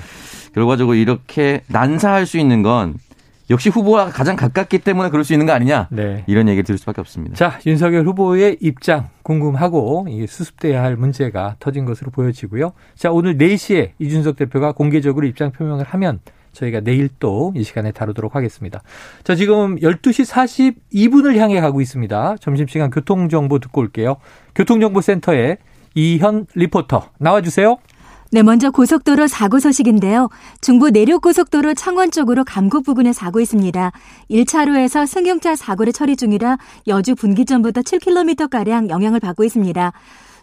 결과적으로 0.53 0.95
이렇게 0.95 1.61
난사할 1.67 2.25
수 2.25 2.37
있는 2.37 2.61
건 2.61 2.95
역시 3.49 3.69
후보와 3.69 4.09
가장 4.09 4.35
가깝기 4.35 4.79
때문에 4.79 5.11
그럴 5.11 5.23
수 5.23 5.31
있는 5.31 5.45
거 5.45 5.53
아니냐. 5.53 5.87
네. 5.91 6.25
이런 6.27 6.49
얘기를 6.49 6.65
들을 6.65 6.77
수밖에 6.77 6.99
없습니다. 6.99 7.35
자, 7.35 7.57
윤석열 7.65 8.05
후보의 8.05 8.57
입장 8.59 9.07
궁금하고 9.23 10.07
수습돼야 10.27 10.83
할 10.83 10.97
문제가 10.97 11.55
터진 11.59 11.85
것으로 11.85 12.11
보여지고요. 12.11 12.73
자, 12.95 13.11
오늘 13.11 13.37
4시에 13.37 13.91
이준석 13.97 14.35
대표가 14.35 14.73
공개적으로 14.73 15.25
입장 15.25 15.51
표명을 15.53 15.85
하면 15.85 16.19
저희가 16.58 16.82
내일 16.82 17.10
또 17.20 17.52
이 17.56 17.63
시간에 17.63 17.91
다루도록 17.91 18.36
하겠습니다. 18.36 18.82
자, 19.24 19.36
지금 19.36 19.78
12시 19.78 20.26
42분을 20.26 21.38
향해 21.38 21.60
가고 21.62 21.82
있습니다. 21.82 22.38
점심시간 22.39 22.89
교통정보 22.89 23.60
듣고 23.60 23.82
올게요. 23.82 24.17
교통정보센터에 24.56 25.58
이현 25.96 26.46
리포터 26.54 27.10
나와주세요. 27.20 27.78
네, 28.32 28.43
먼저 28.43 28.72
고속도로 28.72 29.28
사고 29.28 29.60
소식인데요. 29.60 30.30
중부 30.60 30.89
내륙고속도로 30.89 31.74
창원 31.76 32.12
쪽으로 32.12 32.43
감곡 32.43 32.84
부근에 32.84 33.13
사고 33.13 33.39
있습니다. 33.39 33.91
1차로에서 34.30 35.08
승용차 35.08 35.56
사고를 35.56 35.93
처리 35.93 36.17
중이라 36.17 36.58
여주 36.88 37.15
분기점부터 37.15 37.82
7km가량 37.82 38.89
영향을 38.89 39.22
받고 39.22 39.46
있습니다. 39.46 39.93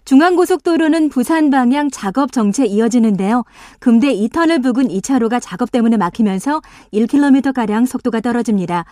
중앙고속도로는 0.05 1.09
부산 1.09 1.49
방향 1.49 1.91
작업 1.91 2.31
정체 2.31 2.67
이어지는데요. 2.67 3.45
금대 3.79 4.15
2터널 4.15 4.63
부근 4.63 4.89
2차로가 4.89 5.41
작업 5.41 5.73
때문에 5.73 5.97
막히면서 5.97 6.61
1km가량 6.93 7.87
속도가 7.87 8.21
떨어집니다. 8.21 8.85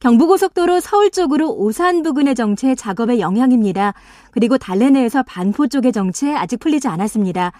경부고속도로 0.00 0.80
서울 0.80 1.10
쪽으로 1.10 1.50
오산 1.50 2.02
부근의 2.02 2.34
정체 2.34 2.74
작업의 2.74 3.18
영향입니다. 3.18 3.94
그리고 4.30 4.58
달래내에서 4.58 5.22
반포 5.24 5.68
쪽의 5.68 5.92
정체 5.92 6.34
아직 6.34 6.60
풀리지 6.60 6.86
않았습니다. 6.86 7.52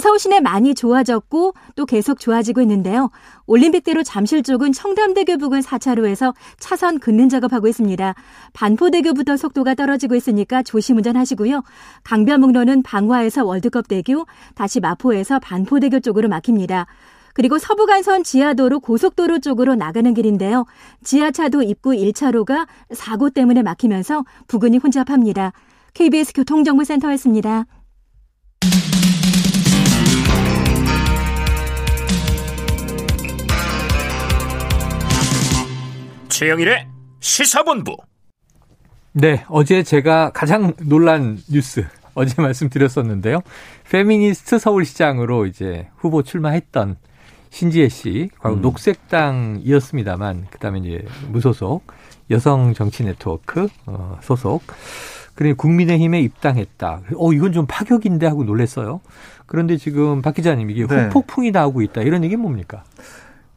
서울 0.00 0.18
시내 0.18 0.40
많이 0.40 0.74
좋아졌고 0.74 1.54
또 1.76 1.86
계속 1.86 2.20
좋아지고 2.20 2.60
있는데요. 2.62 3.10
올림픽대로 3.46 4.02
잠실 4.02 4.42
쪽은 4.42 4.72
청담대교 4.72 5.38
부근 5.38 5.60
4차로에서 5.60 6.34
차선 6.58 6.98
긋는 6.98 7.28
작업하고 7.28 7.68
있습니다. 7.68 8.14
반포대교부터 8.52 9.36
속도가 9.36 9.74
떨어지고 9.74 10.14
있으니까 10.14 10.62
조심 10.62 10.96
운전하시고요. 10.98 11.62
강변북로는 12.04 12.82
방화에서 12.82 13.44
월드컵대교, 13.44 14.26
다시 14.54 14.80
마포에서 14.80 15.38
반포대교 15.38 16.00
쪽으로 16.00 16.28
막힙니다. 16.28 16.86
그리고 17.34 17.56
서부간선 17.58 18.24
지하도로 18.24 18.80
고속도로 18.80 19.38
쪽으로 19.38 19.76
나가는 19.76 20.12
길인데요. 20.12 20.66
지하차도 21.04 21.62
입구 21.62 21.90
1차로가 21.90 22.66
사고 22.92 23.30
때문에 23.30 23.62
막히면서 23.62 24.24
부근이 24.48 24.78
혼잡합니다. 24.78 25.52
KBS 25.94 26.32
교통정보센터였습니다. 26.32 27.66
최영일의 36.38 36.86
시사본부. 37.18 37.96
네, 39.10 39.44
어제 39.48 39.82
제가 39.82 40.30
가장 40.32 40.72
놀란 40.82 41.36
뉴스 41.50 41.84
어제 42.14 42.38
말씀드렸었는데요. 42.40 43.40
페미니스트 43.90 44.60
서울시장으로 44.60 45.46
이제 45.46 45.88
후보 45.96 46.22
출마했던 46.22 46.94
신지혜 47.50 47.88
씨, 47.88 48.30
과거 48.38 48.54
음. 48.54 48.60
녹색당이었습니다만 48.60 50.46
그다음에 50.50 50.78
이제 50.78 51.04
무소속 51.26 51.82
여성 52.30 52.72
정치 52.72 53.02
네트워크 53.02 53.66
어, 53.86 54.20
소속. 54.22 54.62
그리고 55.34 55.56
국민의힘에 55.56 56.20
입당했다. 56.20 57.00
어 57.16 57.32
이건 57.32 57.52
좀 57.52 57.66
파격인데 57.66 58.28
하고 58.28 58.44
놀랬어요. 58.44 59.00
그런데 59.46 59.76
지금 59.76 60.22
박 60.22 60.36
기자님 60.36 60.70
이게 60.70 60.86
네. 60.86 61.06
후폭풍이 61.06 61.50
나오고 61.50 61.82
있다. 61.82 62.02
이런 62.02 62.22
얘기는 62.22 62.40
뭡니까? 62.40 62.84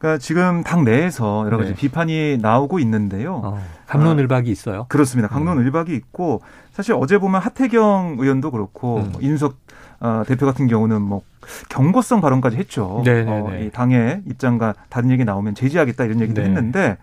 그러니까 0.02 0.18
지금 0.18 0.64
당 0.64 0.82
내에서 0.82 1.44
여러 1.46 1.58
가지 1.58 1.70
네. 1.70 1.76
비판이 1.76 2.38
나오고 2.42 2.80
있는데요. 2.80 3.40
어, 3.44 3.64
강론을박이 3.86 4.50
있어요. 4.50 4.86
그렇습니다. 4.88 5.28
강론을박이 5.28 5.92
음. 5.92 5.96
있고 5.96 6.42
사실 6.72 6.96
어제 6.98 7.18
보면 7.18 7.40
하태경 7.40 8.16
의원도 8.18 8.50
그렇고 8.50 8.96
음. 8.96 9.12
인석 9.20 9.58
어, 10.00 10.24
대표 10.26 10.44
같은 10.44 10.66
경우는 10.66 11.00
뭐 11.00 11.22
경고성 11.68 12.20
발언까지 12.20 12.56
했죠. 12.56 13.02
네, 13.04 13.22
네, 13.22 13.30
어, 13.30 13.48
네. 13.48 13.66
이 13.66 13.70
당의 13.70 14.22
입장과 14.26 14.74
다른 14.88 15.12
얘기 15.12 15.24
나오면 15.24 15.54
제지하겠다 15.54 16.04
이런 16.04 16.20
얘기도 16.20 16.42
네. 16.42 16.48
했는데 16.48 16.96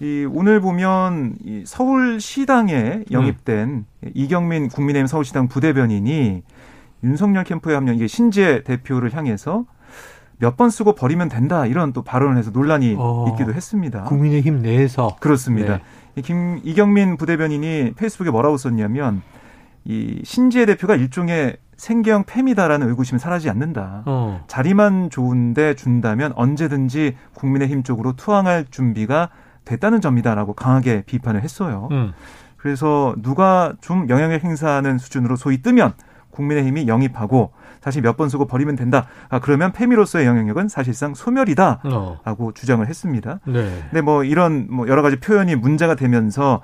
이 0.00 0.26
오늘 0.28 0.60
보면 0.60 1.36
이 1.44 1.62
서울시당에 1.64 3.04
영입된 3.12 3.68
음. 3.68 4.10
이경민 4.12 4.70
국민의힘 4.70 5.06
서울시당 5.06 5.46
부대변인이 5.46 6.42
윤석열 7.04 7.44
캠프에 7.44 7.76
합류 7.76 7.92
이게 7.92 8.08
신재 8.08 8.64
대표를 8.64 9.14
향해서 9.14 9.66
몇 10.38 10.56
번 10.56 10.70
쓰고 10.70 10.94
버리면 10.94 11.28
된다 11.28 11.66
이런 11.66 11.92
또 11.92 12.02
발언을 12.02 12.36
해서 12.36 12.50
논란이 12.50 12.96
어, 12.98 13.26
있기도 13.30 13.52
했습니다. 13.54 14.02
국민의힘 14.04 14.60
내에서 14.62 15.16
그렇습니다. 15.20 15.80
네. 16.14 16.22
김 16.22 16.60
이경민 16.62 17.16
부대변인이 17.16 17.92
페이스북에 17.96 18.30
뭐라고 18.30 18.56
썼냐면 18.56 19.22
이 19.84 20.20
신지혜 20.24 20.66
대표가 20.66 20.94
일종의 20.94 21.56
생계형 21.76 22.24
팸이다라는 22.24 22.88
의구심이 22.88 23.18
사라지지 23.18 23.50
않는다. 23.50 24.04
어. 24.06 24.44
자리만 24.46 25.10
좋은데 25.10 25.74
준다면 25.74 26.32
언제든지 26.36 27.16
국민의힘 27.34 27.82
쪽으로 27.82 28.12
투항할 28.12 28.66
준비가 28.70 29.30
됐다는 29.64 30.00
점이다라고 30.00 30.52
강하게 30.54 31.02
비판을 31.02 31.42
했어요. 31.42 31.88
음. 31.90 32.12
그래서 32.56 33.14
누가 33.22 33.74
좀 33.80 34.08
영향을 34.08 34.42
행사하는 34.42 34.98
수준으로 34.98 35.36
소위 35.36 35.62
뜨면 35.62 35.94
국민의힘이 36.30 36.86
영입하고 36.86 37.52
다시 37.84 38.00
몇 38.00 38.14
번 38.16 38.28
쓰고 38.30 38.46
버리면 38.46 38.76
된다. 38.76 39.06
아, 39.28 39.40
그러면 39.40 39.72
페미로서의 39.72 40.24
영향력은 40.24 40.68
사실상 40.68 41.14
소멸이다라고 41.14 42.48
어. 42.48 42.52
주장을 42.54 42.86
했습니다. 42.86 43.40
네. 43.44 43.82
근데 43.90 44.00
뭐 44.00 44.24
이런 44.24 44.68
뭐 44.70 44.88
여러 44.88 45.02
가지 45.02 45.16
표현이 45.20 45.56
문제가 45.56 45.94
되면서 45.94 46.62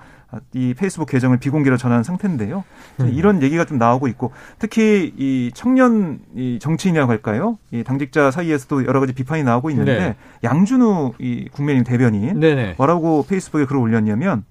이 0.54 0.74
페이스북 0.74 1.08
계정을 1.08 1.38
비공개로 1.38 1.76
전한 1.76 2.04
상태인데요. 2.04 2.62
음. 3.00 3.10
이런 3.12 3.42
얘기가 3.42 3.64
좀 3.64 3.78
나오고 3.78 4.06
있고 4.08 4.30
특히 4.60 5.12
이 5.16 5.50
청년 5.52 6.20
이 6.36 6.58
정치인이라고 6.60 7.10
할까요? 7.10 7.58
이 7.72 7.82
당직자 7.82 8.30
사이에서도 8.30 8.86
여러 8.86 9.00
가지 9.00 9.12
비판이 9.12 9.42
나오고 9.42 9.70
있는데 9.70 9.98
네. 9.98 10.16
양준우 10.44 11.14
이 11.18 11.48
국민의힘 11.52 11.84
대변인 11.84 12.40
네네. 12.40 12.74
뭐라고 12.78 13.26
페이스북에 13.28 13.66
글을 13.66 13.80
올렸냐면 13.80 14.44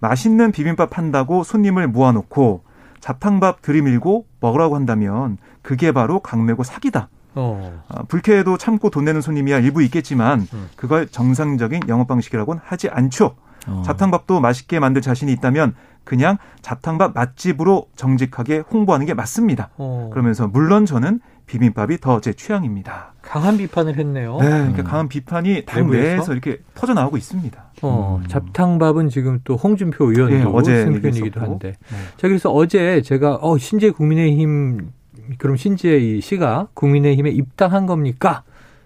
맛있는 0.00 0.50
비빔밥 0.52 0.96
한다고 0.98 1.44
손님을 1.44 1.86
모아놓고 1.88 2.64
자탕밥 3.00 3.62
들이밀고 3.62 4.24
먹으라고 4.40 4.74
한다면 4.74 5.36
그게 5.66 5.90
바로 5.90 6.20
강매고 6.20 6.62
사기다. 6.62 7.08
어. 7.34 7.82
아, 7.88 8.04
불쾌해도 8.04 8.56
참고 8.56 8.88
돈 8.88 9.04
내는 9.04 9.20
손님이야 9.20 9.58
일부 9.58 9.82
있겠지만 9.82 10.46
음. 10.52 10.68
그걸 10.76 11.08
정상적인 11.08 11.88
영업 11.88 12.06
방식이라고는 12.06 12.62
하지 12.64 12.88
않죠. 12.88 13.34
어. 13.66 13.82
자탕밥도 13.84 14.38
맛있게 14.38 14.78
만들 14.78 15.02
자신이 15.02 15.32
있다면 15.32 15.74
그냥 16.04 16.38
자탕밥 16.62 17.14
맛집으로 17.14 17.88
정직하게 17.96 18.62
홍보하는 18.70 19.06
게 19.06 19.14
맞습니다. 19.14 19.70
어. 19.76 20.08
그러면서 20.12 20.46
물론 20.46 20.86
저는 20.86 21.18
비빔밥이 21.46 21.98
더 21.98 22.20
제 22.20 22.32
취향입니다. 22.32 23.14
강한 23.22 23.56
비판을 23.56 23.96
했네요. 23.98 24.38
네, 24.40 24.48
그러니까 24.48 24.82
음. 24.82 24.84
강한 24.84 25.08
비판이 25.08 25.64
당 25.66 25.90
내에서 25.90 26.32
이렇게 26.32 26.60
퍼져 26.76 26.94
나오고 26.94 27.16
있습니다. 27.16 27.64
어, 27.82 28.20
음. 28.22 28.28
잡탕밥은 28.28 29.08
지금 29.08 29.40
또 29.42 29.56
홍준표 29.56 30.12
의원도 30.12 30.36
네, 30.36 30.44
어제 30.44 30.84
생편이기도 30.84 31.40
한데. 31.40 31.72
네. 31.72 31.96
자, 32.16 32.28
그래서 32.28 32.52
어제 32.52 33.02
제가 33.02 33.40
어 33.42 33.58
신재 33.58 33.90
국민의힘 33.90 34.92
그럼 35.38 35.56
신재의 35.56 36.20
씨가 36.20 36.68
국민의힘에 36.74 37.30
입당한 37.30 37.86
겁니까? 37.86 38.42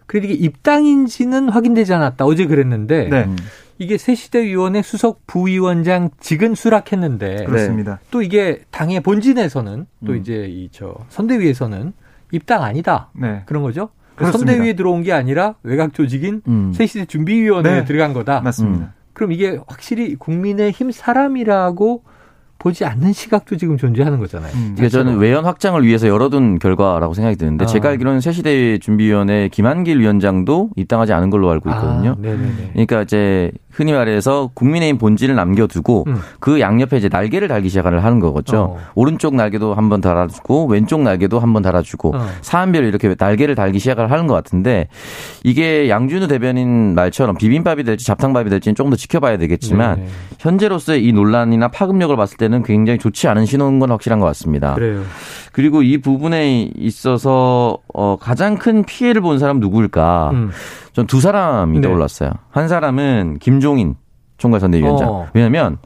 그래도 0.07 0.27
이게 0.27 0.35
입당인지는 0.45 1.49
확인되지 1.49 1.95
않았다. 1.95 2.25
어제 2.25 2.47
그랬는데 2.47 3.09
네. 3.09 3.29
이게 3.79 3.97
새시대위원회 3.97 4.83
수석 4.83 5.27
부위원장 5.27 6.11
직은 6.21 6.55
수락했는데 6.55 7.45
그렇습니다. 7.45 8.01
또 8.11 8.21
이게 8.23 8.63
당의 8.71 9.01
본진에서는 9.01 9.87
또 10.07 10.13
음. 10.13 10.17
이제 10.19 10.47
이 10.49 10.69
저 10.73 10.95
선대위에서는 11.09 11.93
입당 12.33 12.63
아니다. 12.63 13.09
네. 13.15 13.43
그런 13.47 13.63
거죠. 13.63 13.91
그렇습니다. 14.17 14.53
선대위에 14.53 14.75
들어온 14.75 15.03
게 15.03 15.13
아니라 15.13 15.55
외곽 15.63 15.95
조직인 15.95 16.43
음. 16.47 16.73
새시대 16.75 17.07
준비위원회에 17.07 17.75
네. 17.81 17.85
들어간 17.85 18.13
거다. 18.13 18.41
맞습니다. 18.43 18.85
음. 18.87 18.91
그럼 19.15 19.33
이게 19.33 19.59
확실히 19.67 20.15
국민의힘 20.17 20.91
사람이라고 20.91 22.03
보지 22.61 22.85
않는 22.85 23.13
시각도 23.13 23.57
지금 23.57 23.77
존재하는 23.77 24.19
거잖아요. 24.19 24.53
음, 24.55 24.75
그러니까 24.77 24.89
저는 24.91 25.19
외연 25.19 25.47
확장을 25.47 25.83
위해서 25.85 26.07
열어둔 26.07 26.59
결과라고 26.59 27.15
생각이 27.15 27.37
드는데 27.37 27.65
아. 27.65 27.67
제가 27.67 27.89
알기로는 27.89 28.21
새시대 28.21 28.79
준비위원회 28.79 29.49
김한길 29.49 29.99
위원장도 29.99 30.71
입당하지 30.77 31.13
않은 31.15 31.31
걸로 31.31 31.51
알고 31.51 31.71
있거든요. 31.71 32.11
아, 32.11 32.17
그러니까 32.73 33.03
이제 33.03 33.51
흔히 33.71 33.93
말해서 33.93 34.51
국민의힘 34.55 34.99
본질을 34.99 35.35
남겨두고 35.35 36.05
음. 36.09 36.21
그 36.41 36.61
양옆에 36.61 36.97
이제 36.97 37.09
날개를 37.09 37.49
달기 37.49 37.69
시작을 37.69 38.05
하는 38.05 38.21
거겠죠. 38.21 38.59
어. 38.59 38.79
오른쪽 38.95 39.35
날개도 39.35 39.75
한번 39.75 40.01
달아주고 40.01 40.67
왼쪽 40.67 41.03
날개도 41.03 41.39
한번 41.39 41.63
달아주고 41.63 42.17
어. 42.17 42.27
사안별 42.43 42.85
이렇게 42.85 43.15
날개를 43.19 43.55
달기 43.55 43.79
시작을 43.79 44.11
하는 44.11 44.27
것 44.27 44.35
같은데 44.35 44.89
이게 45.45 45.89
양준우 45.89 46.27
대변인 46.27 46.95
말처럼 46.95 47.37
비빔밥이 47.37 47.85
될지 47.85 48.05
잡탕밥이 48.07 48.51
될지는 48.51 48.75
조금 48.75 48.91
더 48.91 48.97
지켜봐야 48.97 49.39
되겠지만 49.39 49.97
네네. 49.97 50.09
현재로서의 50.41 51.05
이 51.05 51.13
논란이나 51.13 51.69
파급력을 51.69 52.15
봤을 52.17 52.37
때는 52.37 52.63
굉장히 52.63 52.99
좋지 52.99 53.29
않은 53.29 53.47
신호인 53.47 53.79
건 53.79 53.91
확실한 53.91 54.19
것 54.21 54.27
같습니다. 54.27 54.75
그래요. 54.75 55.03
그리고 55.53 55.83
이 55.83 55.99
부분에 55.99 56.71
있어서 56.77 57.79
어 57.93 58.17
가장 58.21 58.57
큰 58.57 58.85
피해를 58.85 59.21
본 59.21 59.39
사람 59.39 59.61
누구일까? 59.61 60.31
음. 60.33 60.51
전 60.93 61.07
두 61.07 61.21
사람이 61.21 61.81
네. 61.81 61.89
떠올랐어요. 61.89 62.31
한 62.51 62.69
사람은 62.69 63.39
김종인 63.41 63.95
총괄선대위원장. 64.39 65.09
어. 65.09 65.27
왜냐하면 65.35 65.79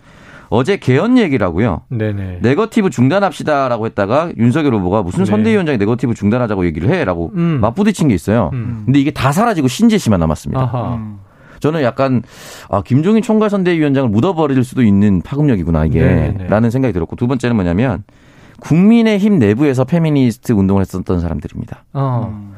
어제 0.51 0.77
개헌 0.77 1.19
얘기라고요. 1.19 1.83
네네. 1.89 2.39
네거티브 2.43 2.91
중단합시다라고 2.91 3.87
했다가 3.87 4.31
윤석열 4.37 4.75
후보가 4.75 5.03
무슨 5.03 5.25
네. 5.25 5.31
선대위원장이 5.31 5.79
네 5.79 5.85
거티브 5.85 6.15
중단하자고 6.15 6.65
얘기를 6.67 6.89
해라고 6.91 7.33
음. 7.35 7.59
맞부딪힌 7.61 8.09
게 8.09 8.15
있어요. 8.15 8.51
음. 8.53 8.83
근데 8.85 9.01
이게 9.01 9.11
다 9.11 9.33
사라지고 9.33 9.69
신재 9.69 9.99
씨만 9.99 10.21
남았습니다. 10.21 10.95
음. 10.97 11.19
저는 11.61 11.83
약간 11.83 12.23
아 12.69 12.83
김종인 12.83 13.23
총괄 13.23 13.49
선대위원장을 13.51 14.09
묻어버릴 14.11 14.63
수도 14.65 14.83
있는 14.83 15.23
파급력이구나 15.23 15.87
이게라는 15.87 16.71
생각이 16.71 16.93
들었고 16.93 17.17
두 17.17 17.27
번째는 17.27 17.57
뭐냐면 17.57 18.05
국민의힘 18.61 19.39
내부에서 19.39 19.85
페미니스트 19.85 20.53
운동을 20.53 20.83
했었던 20.83 21.21
사람들입니다. 21.21 21.85
어. 21.95 22.53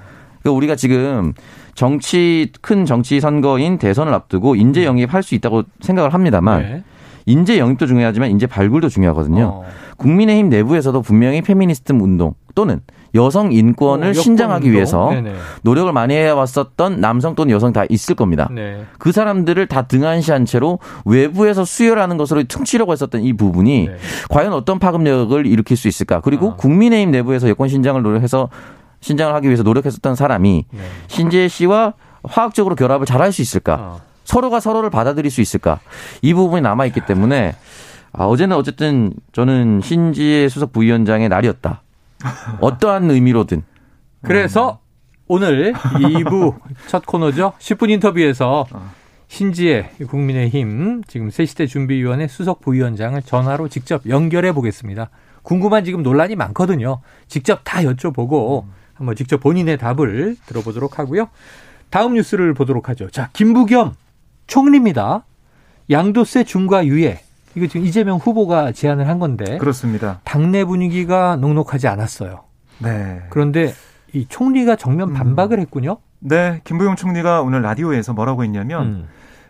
그러니까 0.47 0.53
우리가 0.53 0.77
지금 0.77 1.33
정치 1.75 2.53
큰 2.61 2.85
정치 2.87 3.21
선거인 3.21 3.79
대선을 3.79 4.15
앞두고 4.15 4.55
인재 4.55 4.85
영입할 4.85 5.23
수 5.23 5.35
있다고 5.35 5.65
생각을 5.81 6.15
합니다만 6.15 6.63
네. 6.63 6.85
인재 7.27 7.59
영입도 7.59 7.87
중요하지만 7.87 8.31
인재 8.31 8.47
발굴도 8.47 8.89
중요하거든요. 8.89 9.45
어. 9.45 9.65
국민의힘 9.97 10.49
내부에서도 10.49 11.03
분명히 11.03 11.43
페미니스트 11.43 11.93
운동 11.93 12.35
또는 12.55 12.81
여성 13.15 13.51
인권을 13.51 14.11
어, 14.11 14.13
신장하기 14.13 14.71
위해서 14.71 15.11
네네. 15.11 15.35
노력을 15.63 15.91
많이 15.93 16.15
해왔었던 16.15 17.01
남성 17.01 17.35
또는 17.35 17.53
여성 17.53 17.73
다 17.73 17.85
있을 17.89 18.15
겁니다. 18.15 18.49
네. 18.53 18.85
그 18.99 19.11
사람들을 19.11 19.67
다 19.67 19.83
등한시한 19.83 20.45
채로 20.45 20.79
외부에서 21.05 21.65
수혈하는 21.65 22.17
것으로 22.17 22.45
퉁치려고 22.45 22.93
했었던 22.93 23.23
이 23.23 23.33
부분이 23.33 23.87
네. 23.87 23.97
과연 24.29 24.53
어떤 24.53 24.79
파급력을 24.79 25.47
일으킬 25.47 25.77
수 25.77 25.89
있을까? 25.89 26.21
그리고 26.21 26.53
아. 26.53 26.57
국민의힘 26.57 27.11
내부에서 27.11 27.49
여권 27.49 27.69
신장을 27.69 28.01
노력해서 28.03 28.49
신장을 29.01 29.35
하기 29.35 29.47
위해서 29.49 29.63
노력했었던 29.63 30.15
사람이 30.15 30.65
네. 30.71 30.81
신재 31.09 31.49
씨와 31.49 31.95
화학적으로 32.25 32.75
결합을 32.75 33.07
잘 33.07 33.21
할 33.21 33.33
수 33.33 33.43
있을까? 33.43 33.75
어. 33.79 34.01
서로가 34.25 34.59
서로를 34.61 34.91
받아들일 34.91 35.31
수 35.31 35.41
있을까? 35.41 35.79
이 36.23 36.35
부분이 36.35 36.61
남아 36.63 36.87
있기 36.87 37.01
때문에 37.07 37.55
아, 38.13 38.25
어제는 38.25 38.57
어쨌든 38.57 39.13
저는 39.33 39.81
신지혜 39.85 40.49
수석 40.49 40.73
부위원장의 40.73 41.29
날이었다. 41.29 41.83
어떠한 42.61 43.11
의미로든. 43.11 43.63
그래서 44.23 44.81
오늘 45.29 45.73
2부 45.75 46.55
첫 46.89 47.05
코너죠. 47.07 47.53
10분 47.61 47.91
인터뷰에서 47.91 48.67
신지혜 49.29 49.91
국민의힘 50.09 51.03
지금 51.07 51.31
새시대 51.31 51.67
준비위원회 51.67 52.27
수석 52.27 52.61
부위원장을 52.61 53.21
전화로 53.23 53.69
직접 53.69 54.09
연결해 54.09 54.53
보겠습니다. 54.53 55.11
궁금한 55.43 55.85
지금 55.85 56.03
논란이 56.03 56.35
많거든요. 56.37 57.01
직접 57.29 57.61
다 57.65 57.81
여쭤보고 57.83 58.65
한번 58.97 59.15
직접 59.15 59.41
본인의 59.41 59.79
답을 59.79 60.37
들어보도록 60.47 60.99
하고요. 60.99 61.29
다음 61.91 62.15
뉴스를 62.15 62.55
보도록 62.55 62.89
하죠. 62.89 63.09
자, 63.11 63.31
김부겸 63.33 63.95
총리입니다. 64.47 65.25
양도세 65.91 66.45
중과 66.45 66.87
유예. 66.87 67.21
이거 67.55 67.67
지금 67.67 67.87
이재명 67.87 68.19
후보가 68.19 68.73
제안을 68.73 69.09
한 69.09 69.19
건데. 69.19 69.59
그렇습니다. 69.59 70.21
당내 70.25 70.65
분위기가 70.65 71.37
녹록하지 71.37 71.89
않았어요. 71.89 72.43
네. 72.79 73.23
그런데 73.31 73.73
이 74.13 74.27
총리가 74.29 74.77
정면 74.77 75.11
음. 75.11 75.15
반박을 75.15 75.61
했군요. 75.61 75.99
네, 76.19 76.61
김부겸 76.65 76.97
총리가 76.97 77.43
오늘 77.43 77.63
라디오에서 77.63 78.13
뭐라고 78.15 78.43
했냐면, 78.43 78.87
음. 78.87 79.09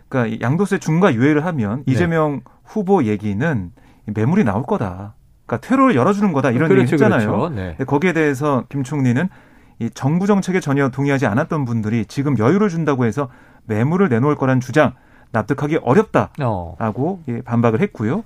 그러니까 0.09 0.39
양도세 0.41 0.77
중과 0.79 1.15
유예를 1.15 1.45
하면 1.45 1.83
네. 1.85 1.93
이재명 1.93 2.41
후보 2.63 3.03
얘기는 3.03 3.71
매물이 4.05 4.43
나올 4.43 4.63
거다. 4.63 5.15
그러니까 5.47 5.67
퇴로를 5.67 5.95
열어주는 5.95 6.31
거다 6.33 6.51
이런 6.51 6.67
그렇죠, 6.67 6.81
얘기 6.83 6.91
했잖아요. 6.93 7.31
그렇죠. 7.31 7.55
네. 7.55 7.75
거기에 7.85 8.13
대해서 8.13 8.65
김 8.69 8.83
총리는 8.83 9.27
이 9.79 9.89
정부 9.91 10.27
정책에 10.27 10.59
전혀 10.59 10.89
동의하지 10.89 11.25
않았던 11.25 11.65
분들이 11.65 12.05
지금 12.05 12.37
여유를 12.37 12.69
준다고 12.69 13.05
해서 13.05 13.29
매물을 13.65 14.09
내놓을 14.09 14.35
거란 14.35 14.59
주장 14.59 14.93
납득하기 15.31 15.79
어렵다라고 15.83 16.39
어. 16.41 17.23
예, 17.29 17.41
반박을 17.41 17.81
했고요. 17.81 18.23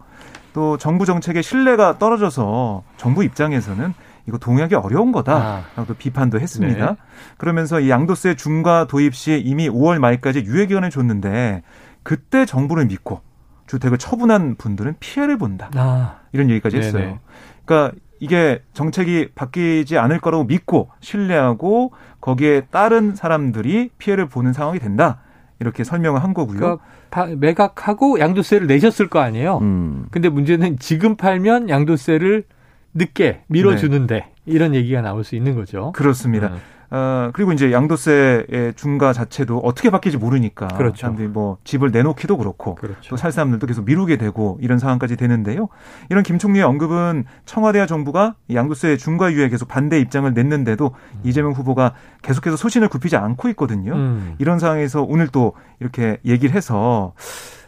또 0.53 0.77
정부 0.77 1.05
정책의 1.05 1.43
신뢰가 1.43 1.97
떨어져서 1.97 2.83
정부 2.97 3.23
입장에서는 3.23 3.93
이거 4.27 4.37
동의하기 4.37 4.75
어려운 4.75 5.11
거다라고 5.11 5.63
아. 5.75 5.95
비판도 5.97 6.39
했습니다. 6.39 6.85
네. 6.91 6.95
그러면서 7.37 7.79
이 7.79 7.89
양도세 7.89 8.35
중과 8.35 8.87
도입 8.87 9.15
시에 9.15 9.37
이미 9.37 9.69
5월 9.69 9.99
말까지 9.99 10.43
유예 10.45 10.67
기간을 10.67 10.89
줬는데 10.89 11.63
그때 12.03 12.45
정부를 12.45 12.85
믿고 12.85 13.21
주택을 13.67 13.97
처분한 13.97 14.55
분들은 14.55 14.95
피해를 14.99 15.37
본다. 15.37 15.69
아. 15.75 16.19
이런 16.33 16.49
얘기까지 16.49 16.77
했어요. 16.77 17.03
네네. 17.03 17.19
그러니까 17.65 17.97
이게 18.19 18.61
정책이 18.73 19.29
바뀌지 19.33 19.97
않을 19.97 20.19
거라고 20.19 20.43
믿고 20.43 20.89
신뢰하고 20.99 21.91
거기에 22.21 22.61
따른 22.69 23.15
사람들이 23.15 23.89
피해를 23.97 24.27
보는 24.27 24.53
상황이 24.53 24.79
된다. 24.79 25.21
이렇게 25.59 25.83
설명을 25.83 26.23
한 26.23 26.33
거고요. 26.33 26.79
그러니까 27.11 27.35
매각하고 27.37 28.19
양도세를 28.19 28.67
내셨을 28.67 29.09
거 29.09 29.19
아니에요. 29.19 29.59
음. 29.59 30.07
근데 30.11 30.29
문제는 30.29 30.79
지금 30.79 31.15
팔면 31.15 31.69
양도세를 31.69 32.45
늦게 32.93 33.43
밀어주는데 33.47 34.15
네. 34.15 34.31
이런 34.45 34.75
얘기가 34.75 35.01
나올 35.01 35.23
수 35.23 35.35
있는 35.35 35.55
거죠. 35.55 35.91
그렇습니다. 35.93 36.47
음. 36.47 36.57
어, 36.93 37.29
그리고 37.33 37.53
이제 37.53 37.71
양도세의 37.71 38.73
중과 38.75 39.13
자체도 39.13 39.59
어떻게 39.59 39.89
바뀔지 39.89 40.17
모르니까 40.17 40.67
그렇죠. 40.67 40.97
사람들이 40.97 41.29
뭐 41.29 41.57
집을 41.63 41.91
내놓기도 41.91 42.35
그렇고 42.37 42.75
그렇죠. 42.75 43.11
또살 43.11 43.31
사람들도 43.31 43.65
계속 43.65 43.85
미루게 43.85 44.17
되고 44.17 44.57
이런 44.61 44.77
상황까지 44.77 45.15
되는데요. 45.15 45.69
이런 46.09 46.21
김 46.23 46.37
총리의 46.37 46.65
언급은 46.65 47.23
청와대와 47.45 47.85
정부가 47.85 48.35
양도세 48.53 48.97
중과 48.97 49.31
유예 49.31 49.47
계속 49.47 49.69
반대 49.69 50.01
입장을 50.01 50.31
냈는데도 50.33 50.87
음. 50.87 51.19
이재명 51.23 51.53
후보가 51.53 51.93
계속해서 52.23 52.57
소신을 52.57 52.89
굽히지 52.89 53.15
않고 53.15 53.47
있거든요. 53.49 53.93
음. 53.93 54.35
이런 54.37 54.59
상황에서 54.59 55.01
오늘 55.01 55.29
또 55.29 55.53
이렇게 55.79 56.17
얘기를 56.25 56.53
해서 56.53 57.13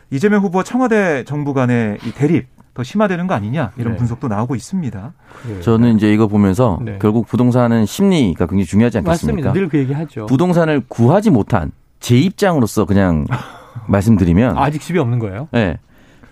이재명 0.09 0.43
후보와 0.43 0.63
청와대 0.63 1.23
정부 1.23 1.53
간의 1.53 1.97
이 2.05 2.12
대립 2.12 2.47
더 2.73 2.81
심화되는 2.83 3.27
거 3.27 3.33
아니냐 3.36 3.71
이런 3.77 3.93
네. 3.93 3.97
분석도 3.99 4.27
나오고 4.27 4.55
있습니다. 4.55 5.13
저는 5.62 5.95
이제 5.97 6.12
이거 6.12 6.27
보면서 6.27 6.79
네. 6.81 6.97
결국 6.99 7.27
부동산은 7.27 7.86
심리가 7.86 8.45
굉장히 8.47 8.65
중요하지 8.65 8.97
않겠습니까? 8.99 9.49
맞습니다. 9.49 9.53
늘 9.53 9.69
그 9.69 9.77
얘기하죠. 9.77 10.25
부동산을 10.25 10.81
구하지 10.88 11.29
못한 11.29 11.71
제 11.99 12.17
입장으로서 12.17 12.86
그냥 12.86 13.25
말씀드리면 13.88 14.57
아직 14.57 14.81
집이 14.81 14.97
없는 14.99 15.19
거예요? 15.19 15.47
네. 15.51 15.77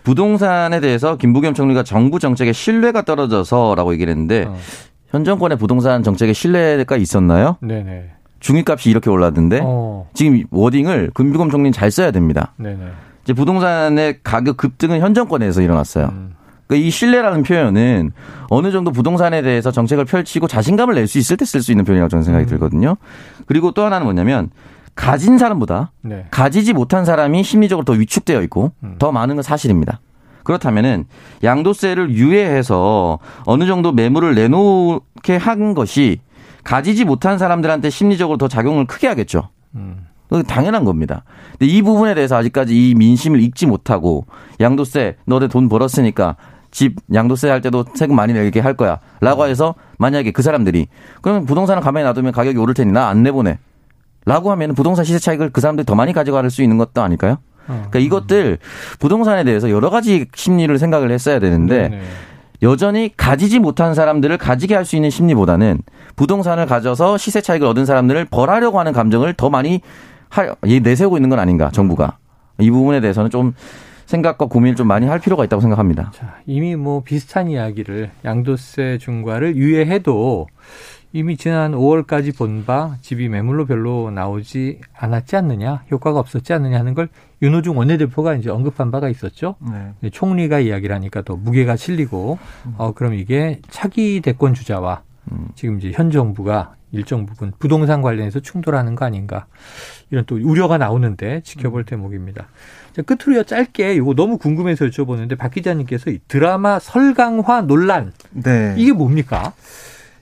부동산에 0.04 0.80
대해서 0.80 1.16
김부겸 1.18 1.54
총리가 1.54 1.84
정부 1.84 2.18
정책의 2.20 2.54
신뢰가 2.56 3.04
떨어져서라고 3.04 3.94
얘기를 3.94 4.10
했는데 4.12 4.46
어. 4.48 4.58
현 5.10 5.24
정권의 5.24 5.58
부동산 5.60 6.02
정책에 6.02 6.34
신뢰가 6.34 6.96
있었나요? 6.98 7.58
네네. 7.62 8.10
중위값이 8.40 8.90
이렇게 8.90 9.12
올랐는데 9.12 9.60
어. 9.64 10.10
지금 10.16 10.42
워딩을 10.50 11.12
김부겸 11.16 11.52
총리는 11.52 11.72
잘 11.72 11.92
써야 11.92 12.10
됩니다. 12.10 12.54
네네. 12.58 12.84
이제 13.24 13.34
부동산의 13.34 14.20
가격 14.24 14.58
급등은 14.58 15.00
현 15.00 15.14
정권에서 15.14 15.62
일어났어요. 15.62 16.08
음. 16.12 16.36
그러니까 16.68 16.88
이 16.88 16.90
신뢰라는 16.90 17.44
표현은 17.44 18.12
어느 18.50 18.72
정도 18.72 18.92
부동산에 18.92 19.42
대해서 19.42 19.72
정책을 19.72 20.06
펼치고 20.06 20.48
자신감을 20.48 20.96
낼 20.96 21.08
수 21.08 21.18
있을 21.18 21.38
때 21.38 21.46
쓸 21.46 21.62
수 21.62 21.72
있는 21.72 21.84
표현이라고 21.86 22.10
저는 22.10 22.24
생각이 22.24 22.46
음. 22.46 22.50
들거든요. 22.50 22.98
그리고 23.46 23.72
또 23.72 23.84
하나는 23.84 24.06
뭐냐면 24.06 24.50
가진 24.96 25.38
사람보다 25.38 25.92
네. 26.02 26.26
가지지 26.32 26.74
못한 26.74 27.06
사람이 27.06 27.44
심리적으로 27.44 27.86
더 27.86 27.94
위축되어 27.94 28.42
있고 28.44 28.72
음. 28.84 28.96
더 29.00 29.12
많은 29.12 29.36
건 29.36 29.44
사실입니다. 29.44 30.00
그렇다면은 30.44 31.06
양도세를 31.44 32.12
유예해서 32.12 33.20
어느 33.46 33.66
정도 33.68 33.92
매물을 33.92 34.34
내놓게 34.34 35.38
한 35.38 35.74
것이 35.74 36.20
가지지 36.64 37.06
못한 37.06 37.38
사람들한테 37.38 37.90
심리적으로 37.90 38.38
더 38.38 38.48
작용을 38.48 38.86
크게 38.86 39.08
하겠죠. 39.08 39.50
음. 39.76 40.08
당연한 40.48 40.86
겁니다. 40.86 41.24
근데 41.60 41.66
이 41.68 41.82
부분에 41.82 42.14
대해서 42.14 42.38
아직까지 42.38 42.74
이 42.74 42.96
민심을 42.96 43.42
읽지 43.42 43.66
못하고 43.66 44.26
양도세 44.60 45.18
너네 45.26 45.48
돈 45.50 45.68
벌었으니까 45.70 46.38
집 46.72 46.96
양도세 47.14 47.50
할 47.50 47.62
때도 47.62 47.84
세금 47.96 48.16
많이 48.16 48.34
내게 48.34 48.60
할 48.62 48.76
거야. 48.76 49.00
라고 49.20 49.46
해서 49.46 49.76
만약에 49.98 50.32
그 50.32 50.42
사람들이 50.42 50.88
그러면 51.22 51.46
부동산을 51.46 51.82
가만히 51.84 52.06
놔두면 52.06 52.32
가격이 52.32 52.58
오를 52.58 52.74
테니 52.74 52.92
나 52.94 53.10
안 53.10 53.24
내보내. 53.24 53.58
라고 54.26 54.52
하면 54.52 54.74
부동산 54.76 55.04
시세 55.04 55.20
차익을 55.20 55.50
그 55.50 55.60
사람들이 55.62 55.86
더 55.86 55.96
많이 55.96 56.14
가져갈 56.14 56.50
수 56.50 56.62
있는 56.62 56.78
것도 56.78 57.02
아닐까요? 57.02 57.38
그러니까 57.66 58.00
이것들 58.00 58.60
부동산에 59.00 59.44
대해서 59.44 59.70
여러 59.70 59.90
가지 59.90 60.28
심리를 60.36 60.78
생각을 60.78 61.12
했어야 61.12 61.40
되는데. 61.40 62.02
여전히 62.64 63.12
가지지 63.18 63.58
못한 63.58 63.96
사람들을 63.96 64.38
가지게 64.38 64.76
할 64.76 64.86
수 64.86 64.96
있는 64.96 65.10
심리보다는 65.10 65.80
부동산을 66.16 66.68
가져서 66.68 67.18
시세 67.18 67.42
차익을 67.42 67.66
얻은 67.66 67.88
사람들을 67.88 68.26
벌하려고 68.26 68.80
하는 68.80 68.94
감정을 68.94 69.34
더 69.34 69.50
많이 69.50 69.82
할, 70.32 70.56
내세우고 70.64 71.18
있는 71.18 71.30
건 71.30 71.40
아닌가 71.40 71.70
정부가 71.72 72.18
이 72.60 72.72
부분에 72.72 73.02
대해서는 73.02 73.30
좀 73.30 73.54
생각과 74.06 74.48
고민을 74.48 74.76
좀 74.76 74.88
많이 74.88 75.06
할 75.08 75.20
필요가 75.20 75.46
있다고 75.46 75.62
생각합니다. 75.62 76.12
자, 76.14 76.36
이미 76.46 76.76
뭐 76.76 77.02
비슷한 77.04 77.50
이야기를 77.50 78.12
양도세 78.26 78.98
중과를 79.00 79.56
유예해도 79.56 80.48
이미 81.14 81.36
지난 81.36 81.74
5월까지 81.74 82.38
본 82.38 82.66
바 82.66 82.96
집이 83.02 83.28
매물로 83.30 83.66
별로 83.66 84.12
나오지 84.12 84.80
않았지 84.98 85.36
않느냐, 85.36 85.84
효과가 85.92 86.20
없었지 86.20 86.54
않느냐 86.54 86.80
하는 86.80 86.94
걸 86.94 87.10
윤호중 87.42 87.78
원내대표가 87.78 88.36
이제 88.36 88.50
언급한 88.50 88.92
바가 88.92 89.10
있었죠. 89.10 89.56
네. 90.02 90.10
총리가 90.10 90.60
이야기를 90.60 90.94
하니까 90.96 91.22
또 91.24 91.36
무게가 91.36 91.76
실리고, 91.76 92.38
음. 92.66 92.76
어, 92.78 92.94
그럼 92.94 93.14
이게 93.16 93.60
차기 93.70 94.22
대권 94.22 94.54
주자와 94.54 95.02
음. 95.32 95.48
지금 95.56 95.78
이제 95.80 95.92
현 95.94 96.12
정부가 96.12 96.76
일정 96.92 97.26
부분 97.26 97.52
부동산 97.60 98.02
관련해서 98.02 98.40
충돌하는 98.40 98.96
거 98.96 99.06
아닌가 99.06 99.46
이런 100.10 100.26
또 100.26 100.36
우려가 100.36 100.78
나오는데 100.78 101.42
지켜볼 101.44 101.82
음. 101.82 101.86
대목입니다. 101.86 102.48
자, 102.94 103.02
끝으로요 103.02 103.44
짧게 103.44 103.94
이거 103.96 104.14
너무 104.14 104.38
궁금해서 104.38 104.86
여쭤보는데 104.86 105.38
박 105.38 105.52
기자님께서 105.52 106.10
이 106.10 106.20
드라마 106.28 106.80
설강화 106.80 107.62
논란 107.62 108.12
네. 108.32 108.76
이게 108.78 108.92
뭡니까? 108.92 109.54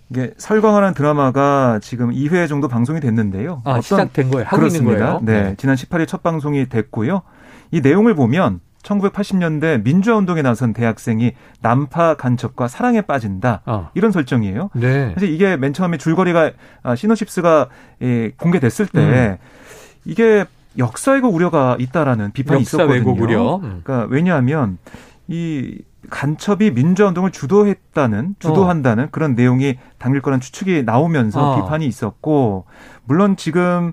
이게 0.10 0.34
설광하는 0.38 0.93
드라마가 0.93 1.79
지금 1.82 2.12
2회 2.12 2.47
정도 2.47 2.67
방송이 2.67 2.99
됐는데요. 2.99 3.62
아, 3.63 3.71
어떤, 3.71 3.82
시작된 3.82 4.29
거예요? 4.29 4.47
그렇습니다. 4.49 5.19
네, 5.21 5.41
네. 5.43 5.55
지난 5.58 5.75
18일 5.75 6.08
첫 6.08 6.23
방송이 6.23 6.67
됐고요. 6.67 7.21
이 7.71 7.82
내용을 7.82 8.15
보면 8.15 8.60
1980년대 8.83 9.83
민주화 9.83 10.17
운동에 10.17 10.41
나선 10.41 10.73
대학생이 10.73 11.33
난파 11.61 12.15
간첩과 12.15 12.67
사랑에 12.67 13.01
빠진다 13.01 13.61
어. 13.65 13.89
이런 13.93 14.11
설정이에요. 14.11 14.69
네. 14.73 15.11
사실 15.13 15.31
이게 15.33 15.57
맨 15.57 15.73
처음에 15.73 15.97
줄거리가 15.97 16.51
아, 16.83 16.95
시노십스가 16.95 17.67
예, 18.01 18.31
공개됐을 18.37 18.87
때 18.87 18.99
음. 18.99 19.37
이게 20.05 20.45
역사 20.77 21.11
왜곡 21.11 21.35
우려가 21.35 21.75
있다라는 21.79 22.31
비판이 22.31 22.61
있었거든요. 22.61 23.55
음. 23.57 23.81
그러니까 23.83 24.07
왜냐하면 24.09 24.77
이 25.27 25.79
간첩이 26.09 26.71
민주화 26.71 27.09
운동을 27.09 27.31
주도했다는 27.31 28.35
주도한다는 28.39 29.05
어. 29.05 29.07
그런 29.11 29.35
내용이 29.35 29.77
담길 29.97 30.21
거란 30.21 30.39
추측이 30.39 30.83
나오면서 30.83 31.53
어. 31.53 31.55
비판이 31.61 31.85
있었고 31.85 32.65
물론 33.03 33.35
지금 33.35 33.91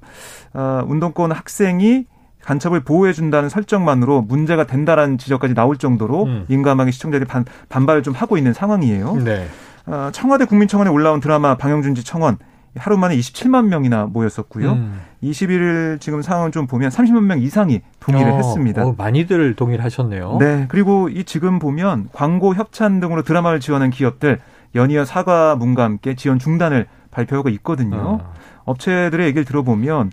어, 0.54 0.82
운동권 0.86 1.32
학생이 1.32 2.06
간첩을 2.46 2.80
보호해준다는 2.80 3.48
설정만으로 3.48 4.22
문제가 4.22 4.64
된다라는 4.64 5.18
지적까지 5.18 5.54
나올 5.54 5.76
정도로 5.76 6.24
음. 6.24 6.44
민감하게 6.48 6.92
시청자들이 6.92 7.26
반, 7.26 7.44
반발을 7.68 8.04
좀 8.04 8.14
하고 8.14 8.38
있는 8.38 8.52
상황이에요. 8.52 9.16
네. 9.16 9.48
어, 9.86 10.10
청와대 10.12 10.44
국민청원에 10.44 10.88
올라온 10.88 11.18
드라마 11.18 11.56
방영준지 11.56 12.04
청원 12.04 12.38
하루 12.76 12.98
만에 12.98 13.16
27만 13.16 13.66
명이나 13.66 14.06
모였었고요. 14.06 14.72
음. 14.72 15.00
21일 15.24 16.00
지금 16.00 16.22
상황을 16.22 16.52
좀 16.52 16.68
보면 16.68 16.90
30만 16.90 17.24
명 17.24 17.40
이상이 17.40 17.80
동의를 17.98 18.30
어, 18.30 18.36
했습니다. 18.36 18.84
어, 18.84 18.94
많이들 18.96 19.54
동의를 19.56 19.84
하셨네요. 19.84 20.36
네. 20.38 20.66
그리고 20.68 21.08
이 21.08 21.24
지금 21.24 21.58
보면 21.58 22.10
광고 22.12 22.54
협찬 22.54 23.00
등으로 23.00 23.22
드라마를 23.22 23.58
지원한 23.58 23.90
기업들 23.90 24.38
연이어 24.76 25.04
사과문과 25.04 25.82
함께 25.82 26.14
지원 26.14 26.38
중단을 26.38 26.86
발표하고 27.10 27.48
있거든요. 27.48 27.96
어. 27.96 28.32
업체들의 28.66 29.26
얘기를 29.26 29.44
들어보면 29.44 30.12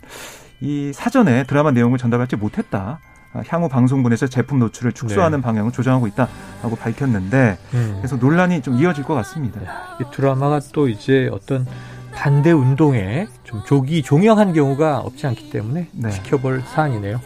이 0.64 0.94
사전에 0.94 1.44
드라마 1.44 1.72
내용을 1.72 1.98
전달받지 1.98 2.38
못했다. 2.38 3.00
향후 3.48 3.68
방송분에서 3.68 4.28
제품 4.28 4.60
노출을 4.60 4.94
축소하는 4.94 5.40
네. 5.40 5.44
방향을 5.44 5.72
조정하고 5.72 6.08
있다라고 6.08 6.76
밝혔는데 6.80 7.58
음. 7.74 7.96
그래서 7.98 8.16
논란이 8.16 8.62
좀 8.62 8.76
이어질 8.76 9.04
것 9.04 9.14
같습니다. 9.16 9.60
이 10.00 10.04
드라마가 10.14 10.62
또 10.72 10.88
이제 10.88 11.30
어떤 11.34 11.66
반대 12.14 12.52
운동에 12.52 13.28
좀 13.44 13.62
조기 13.66 14.04
종영한 14.04 14.54
경우가 14.54 15.00
없지 15.00 15.28
않기 15.28 15.50
때문에 15.50 15.90
네. 15.92 16.10
지켜볼 16.12 16.62
사안이네요. 16.68 17.20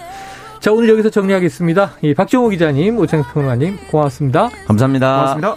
자, 0.59 0.71
오늘 0.71 0.89
여기서 0.89 1.09
정리하겠습니다. 1.11 1.91
이 2.01 2.13
박정호 2.15 2.49
기자님, 2.49 2.97
오창수 2.97 3.33
평론가님, 3.33 3.77
고맙습니다. 3.91 4.49
감사합니다. 4.65 5.35
고맙습니다. 5.35 5.55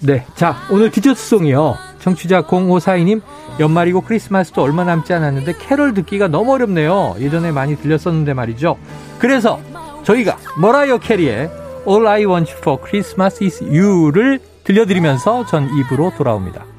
네. 0.00 0.26
자, 0.34 0.56
오늘 0.70 0.90
디저트송이요. 0.90 1.91
청취자 2.02 2.42
0542님, 2.42 3.22
연말이고 3.60 4.00
크리스마스도 4.02 4.62
얼마 4.62 4.84
남지 4.84 5.12
않았는데 5.12 5.54
캐럴 5.58 5.94
듣기가 5.94 6.28
너무 6.28 6.52
어렵네요. 6.52 7.14
예전에 7.20 7.52
많이 7.52 7.76
들렸었는데 7.76 8.34
말이죠. 8.34 8.76
그래서 9.18 9.60
저희가 10.02 10.36
머라이어 10.58 10.98
캐리의 10.98 11.48
All 11.86 12.06
I 12.06 12.26
Want 12.26 12.52
For 12.58 12.78
Christmas 12.84 13.42
Is 13.44 13.64
You를 13.64 14.40
들려드리면서 14.64 15.46
전 15.46 15.68
입으로 15.78 16.12
돌아옵니다. 16.16 16.71